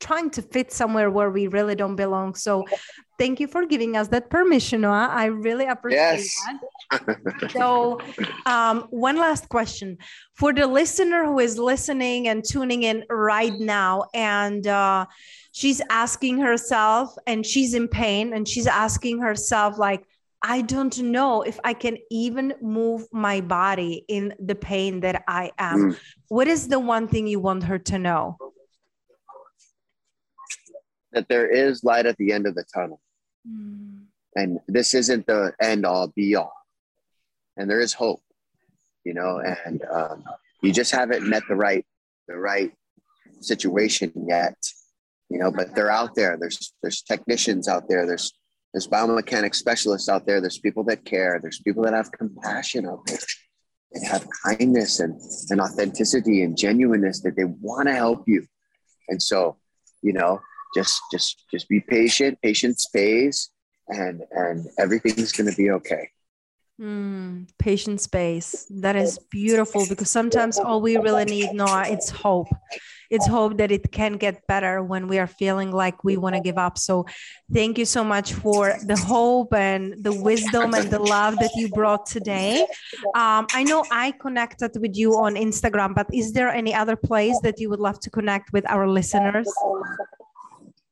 trying 0.00 0.30
to 0.30 0.42
fit 0.42 0.72
somewhere 0.72 1.10
where 1.10 1.30
we 1.30 1.46
really 1.46 1.74
don't 1.74 1.96
belong. 1.96 2.34
So 2.34 2.64
thank 3.18 3.40
you 3.40 3.46
for 3.46 3.64
giving 3.64 3.96
us 3.96 4.08
that 4.08 4.28
permission, 4.30 4.82
Noah. 4.82 5.08
I 5.10 5.26
really 5.26 5.66
appreciate 5.66 6.00
yes. 6.00 6.36
that. 6.90 7.50
so 7.50 8.00
um, 8.46 8.86
one 8.90 9.16
last 9.16 9.48
question 9.48 9.98
for 10.34 10.52
the 10.52 10.66
listener 10.66 11.24
who 11.24 11.38
is 11.38 11.58
listening 11.58 12.28
and 12.28 12.44
tuning 12.44 12.82
in 12.84 13.04
right 13.10 13.54
now 13.54 14.04
and 14.14 14.66
uh, 14.66 15.06
she's 15.52 15.80
asking 15.90 16.38
herself 16.38 17.14
and 17.26 17.44
she's 17.44 17.74
in 17.74 17.88
pain 17.88 18.34
and 18.34 18.46
she's 18.46 18.66
asking 18.66 19.18
herself 19.18 19.78
like 19.78 20.06
I 20.42 20.60
don't 20.60 20.96
know 21.00 21.42
if 21.42 21.58
I 21.64 21.72
can 21.72 21.96
even 22.10 22.54
move 22.60 23.08
my 23.10 23.40
body 23.40 24.04
in 24.06 24.34
the 24.38 24.54
pain 24.54 25.00
that 25.00 25.24
I 25.26 25.50
am. 25.58 25.92
Mm. 25.92 25.98
What 26.28 26.46
is 26.46 26.68
the 26.68 26.78
one 26.78 27.08
thing 27.08 27.26
you 27.26 27.40
want 27.40 27.64
her 27.64 27.78
to 27.78 27.98
know? 27.98 28.36
That 31.12 31.28
there 31.28 31.46
is 31.46 31.84
light 31.84 32.06
at 32.06 32.16
the 32.16 32.32
end 32.32 32.46
of 32.46 32.54
the 32.54 32.64
tunnel. 32.74 33.00
Mm. 33.48 34.02
And 34.34 34.60
this 34.68 34.94
isn't 34.94 35.26
the 35.26 35.52
end 35.60 35.86
all 35.86 36.08
be 36.08 36.34
all. 36.34 36.52
And 37.56 37.70
there 37.70 37.80
is 37.80 37.94
hope, 37.94 38.20
you 39.04 39.14
know, 39.14 39.40
and 39.64 39.82
um, 39.90 40.24
you 40.62 40.72
just 40.72 40.92
haven't 40.92 41.26
met 41.26 41.42
the 41.48 41.54
right, 41.54 41.86
the 42.28 42.36
right 42.36 42.70
situation 43.40 44.12
yet, 44.28 44.56
you 45.30 45.38
know, 45.38 45.50
but 45.50 45.74
they're 45.74 45.90
out 45.90 46.14
there. 46.14 46.36
There's, 46.38 46.74
there's 46.82 47.00
technicians 47.00 47.66
out 47.66 47.88
there. 47.88 48.06
There's, 48.06 48.34
there's 48.74 48.88
biomechanic 48.88 49.54
specialists 49.54 50.10
out 50.10 50.26
there. 50.26 50.42
There's 50.42 50.58
people 50.58 50.84
that 50.84 51.06
care. 51.06 51.38
There's 51.40 51.60
people 51.60 51.82
that 51.84 51.94
have 51.94 52.12
compassion 52.12 52.86
out 52.86 53.06
there 53.06 53.18
and 53.92 54.06
have 54.06 54.26
kindness 54.44 55.00
and, 55.00 55.18
and 55.48 55.62
authenticity 55.62 56.42
and 56.42 56.58
genuineness 56.58 57.22
that 57.22 57.36
they 57.36 57.44
want 57.44 57.88
to 57.88 57.94
help 57.94 58.24
you. 58.26 58.44
And 59.08 59.22
so, 59.22 59.56
you 60.02 60.12
know, 60.12 60.40
just 60.74 61.00
just 61.12 61.44
just 61.50 61.68
be 61.68 61.80
patient. 61.80 62.38
Patience 62.42 62.86
pays, 62.86 63.50
and 63.88 64.22
and 64.32 64.66
everything's 64.78 65.32
going 65.32 65.50
to 65.50 65.56
be 65.56 65.70
okay. 65.70 66.10
Mm, 66.80 67.48
patient 67.58 68.02
space. 68.02 68.66
That 68.68 68.96
is 68.96 69.18
beautiful 69.30 69.86
because 69.88 70.10
sometimes 70.10 70.58
all 70.58 70.82
we 70.82 70.98
really 70.98 71.24
need, 71.24 71.52
Noah, 71.54 71.86
it's 71.88 72.10
hope. 72.10 72.48
It's 73.08 73.26
hope 73.26 73.56
that 73.58 73.70
it 73.70 73.90
can 73.92 74.18
get 74.18 74.46
better 74.46 74.82
when 74.82 75.08
we 75.08 75.18
are 75.18 75.26
feeling 75.26 75.72
like 75.72 76.04
we 76.04 76.18
want 76.18 76.34
to 76.34 76.42
give 76.42 76.58
up. 76.58 76.76
So, 76.76 77.06
thank 77.50 77.78
you 77.78 77.86
so 77.86 78.04
much 78.04 78.34
for 78.34 78.76
the 78.84 78.96
hope 78.96 79.54
and 79.54 79.94
the 80.04 80.12
wisdom 80.12 80.74
and 80.74 80.90
the 80.90 80.98
love 80.98 81.36
that 81.38 81.52
you 81.54 81.70
brought 81.70 82.04
today. 82.04 82.66
Um, 83.14 83.46
I 83.54 83.62
know 83.62 83.82
I 83.90 84.10
connected 84.10 84.72
with 84.78 84.96
you 84.96 85.14
on 85.14 85.36
Instagram, 85.36 85.94
but 85.94 86.08
is 86.12 86.32
there 86.34 86.50
any 86.50 86.74
other 86.74 86.96
place 86.96 87.38
that 87.42 87.58
you 87.58 87.70
would 87.70 87.80
love 87.80 88.00
to 88.00 88.10
connect 88.10 88.52
with 88.52 88.68
our 88.68 88.86
listeners? 88.86 89.48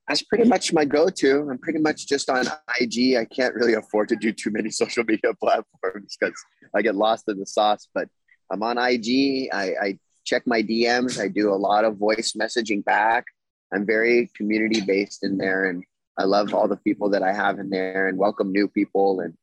That's 0.07 0.21
pretty 0.21 0.47
much 0.47 0.71
my 0.71 0.85
go-to. 0.85 1.47
I'm 1.49 1.57
pretty 1.57 1.79
much 1.79 2.07
just 2.07 2.29
on 2.29 2.45
IG. 2.79 3.15
I 3.15 3.25
can't 3.25 3.55
really 3.55 3.73
afford 3.73 4.09
to 4.09 4.15
do 4.15 4.31
too 4.31 4.51
many 4.51 4.69
social 4.81 5.03
media 5.03 5.33
platforms 5.33 6.15
because 6.19 6.35
I 6.75 6.81
get 6.81 6.95
lost 6.95 7.27
in 7.27 7.39
the 7.39 7.45
sauce. 7.45 7.87
But 7.93 8.07
I'm 8.51 8.61
on 8.61 8.77
IG. 8.77 9.49
I, 9.51 9.73
I 9.81 9.99
check 10.23 10.43
my 10.45 10.61
DMs. 10.61 11.19
I 11.19 11.27
do 11.27 11.51
a 11.51 11.55
lot 11.55 11.85
of 11.85 11.97
voice 11.97 12.33
messaging 12.39 12.83
back. 12.85 13.25
I'm 13.73 13.85
very 13.85 14.29
community 14.35 14.81
based 14.81 15.23
in 15.23 15.37
there, 15.37 15.65
and 15.65 15.83
I 16.19 16.23
love 16.23 16.53
all 16.53 16.67
the 16.67 16.77
people 16.77 17.09
that 17.09 17.23
I 17.23 17.33
have 17.33 17.57
in 17.57 17.69
there, 17.69 18.07
and 18.07 18.17
welcome 18.17 18.51
new 18.51 18.67
people, 18.67 19.21
and 19.21 19.33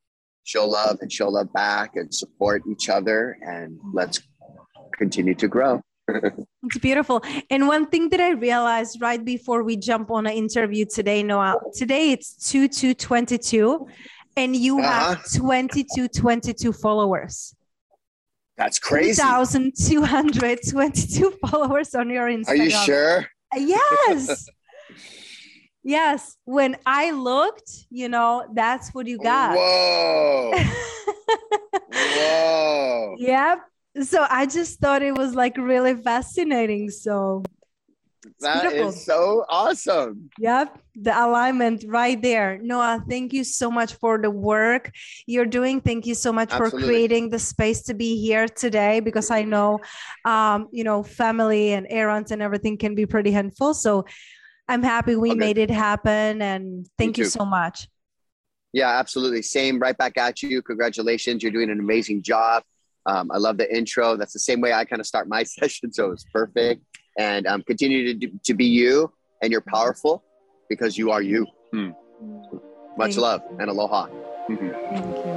show 0.45 0.67
love 0.67 0.99
and 1.01 1.13
show 1.13 1.29
love 1.29 1.53
back, 1.53 1.97
and 1.97 2.15
support 2.15 2.63
each 2.71 2.89
other, 2.89 3.37
and 3.43 3.79
let's 3.93 4.23
continue 4.97 5.35
to 5.35 5.49
grow. 5.49 5.83
It's 6.65 6.79
beautiful. 6.79 7.23
And 7.51 7.67
one 7.67 7.87
thing 7.87 8.09
that 8.11 8.21
I 8.21 8.31
realized 8.31 9.01
right 9.01 9.25
before 9.25 9.63
we 9.63 9.77
jump 9.77 10.11
on 10.11 10.27
an 10.27 10.33
interview 10.33 10.85
today, 10.85 11.23
Noah, 11.23 11.57
today 11.75 12.11
it's 12.13 12.51
2 12.51 12.69
to 12.69 12.95
22 12.95 13.87
and 14.37 14.57
you 14.57 14.81
uh-huh. 14.81 15.17
have 15.17 15.33
22 15.33 16.09
22 16.09 16.73
followers. 16.73 17.55
That's 18.57 18.79
crazy. 18.79 19.21
2,222 19.21 21.31
followers 21.47 21.95
on 21.95 22.09
your 22.11 22.29
Instagram. 22.29 22.49
Are 22.49 22.57
you 22.57 22.71
sure? 22.71 23.27
Yes. 23.55 24.47
yes. 25.83 26.37
When 26.45 26.77
I 26.87 27.11
looked, 27.11 27.71
you 27.91 28.09
know, 28.09 28.47
that's 28.55 28.91
what 28.91 29.07
you 29.07 29.19
got. 29.19 29.57
Whoa. 29.57 30.53
Whoa. 31.93 33.17
Yep 33.19 33.59
so 34.01 34.27
I 34.29 34.47
just 34.47 34.81
thought 34.81 35.03
it 35.03 35.17
was 35.17 35.35
like 35.35 35.57
really 35.57 35.95
fascinating. 35.95 36.91
So 36.91 37.43
that 38.41 38.63
beautiful. 38.63 38.89
is 38.89 39.05
so 39.05 39.45
awesome. 39.49 40.31
Yep, 40.39 40.79
the 40.95 41.11
alignment 41.11 41.85
right 41.89 42.21
there. 42.21 42.59
Noah, 42.63 43.05
thank 43.09 43.33
you 43.33 43.43
so 43.45 43.71
much 43.71 43.95
for 43.95 44.21
the 44.21 44.31
work 44.31 44.91
you're 45.27 45.47
doing. 45.47 45.81
Thank 45.81 46.07
you 46.07 46.15
so 46.15 46.33
much 46.33 46.53
Absolutely. 46.53 46.81
for 46.81 46.87
creating 46.87 47.31
the 47.31 47.39
space 47.39 47.83
to 47.83 47.95
be 47.95 48.21
here 48.21 48.47
today 48.47 49.01
because 49.01 49.31
I 49.31 49.43
know, 49.43 49.81
um, 50.25 50.69
you 50.71 50.85
know, 50.85 51.03
family 51.03 51.73
and 51.73 51.87
errands 51.91 52.31
and 52.31 52.41
everything 52.41 52.79
can 52.79 52.95
be 52.95 53.07
pretty 53.07 53.33
handful. 53.33 53.75
So 53.75 54.05
I'm 54.69 54.83
happy 54.83 55.17
we 55.17 55.31
okay. 55.31 55.39
made 55.39 55.59
it 55.59 55.71
happen, 55.71 56.41
and 56.41 56.87
thank 56.97 57.19
you 57.19 57.25
so 57.25 57.45
much. 57.45 57.89
Yeah, 58.73 58.89
absolutely. 58.89 59.43
Same. 59.43 59.79
Right 59.79 59.99
back 59.99 60.17
at 60.17 60.43
you. 60.43 60.63
Congratulations. 60.63 61.43
You're 61.43 61.53
doing 61.53 61.71
an 61.71 61.81
amazing 61.81 62.23
job. 62.23 62.63
Um, 63.07 63.31
I 63.31 63.39
love 63.39 63.59
the 63.59 63.75
intro. 63.75 64.17
That's 64.17 64.33
the 64.33 64.39
same 64.39 64.61
way 64.61 64.73
I 64.73 64.85
kind 64.85 65.01
of 65.01 65.07
start 65.07 65.29
my 65.29 65.43
session. 65.59 65.93
So 65.93 66.11
it's 66.13 66.25
perfect. 66.33 66.83
And 67.19 67.47
um, 67.47 67.63
continue 67.63 68.07
to, 68.07 68.15
do, 68.15 68.41
to 68.45 68.55
be 68.55 68.65
you 68.65 69.13
and 69.43 69.53
you're 69.53 69.61
powerful 69.61 70.25
because 70.69 70.97
you 70.97 71.11
are 71.11 71.23
you. 71.23 71.47
Hmm. 71.73 71.91
Much 72.97 73.17
love 73.17 73.43
and 73.59 73.69
aloha. 73.69 74.07
Thank 74.49 74.61
you. 74.61 75.32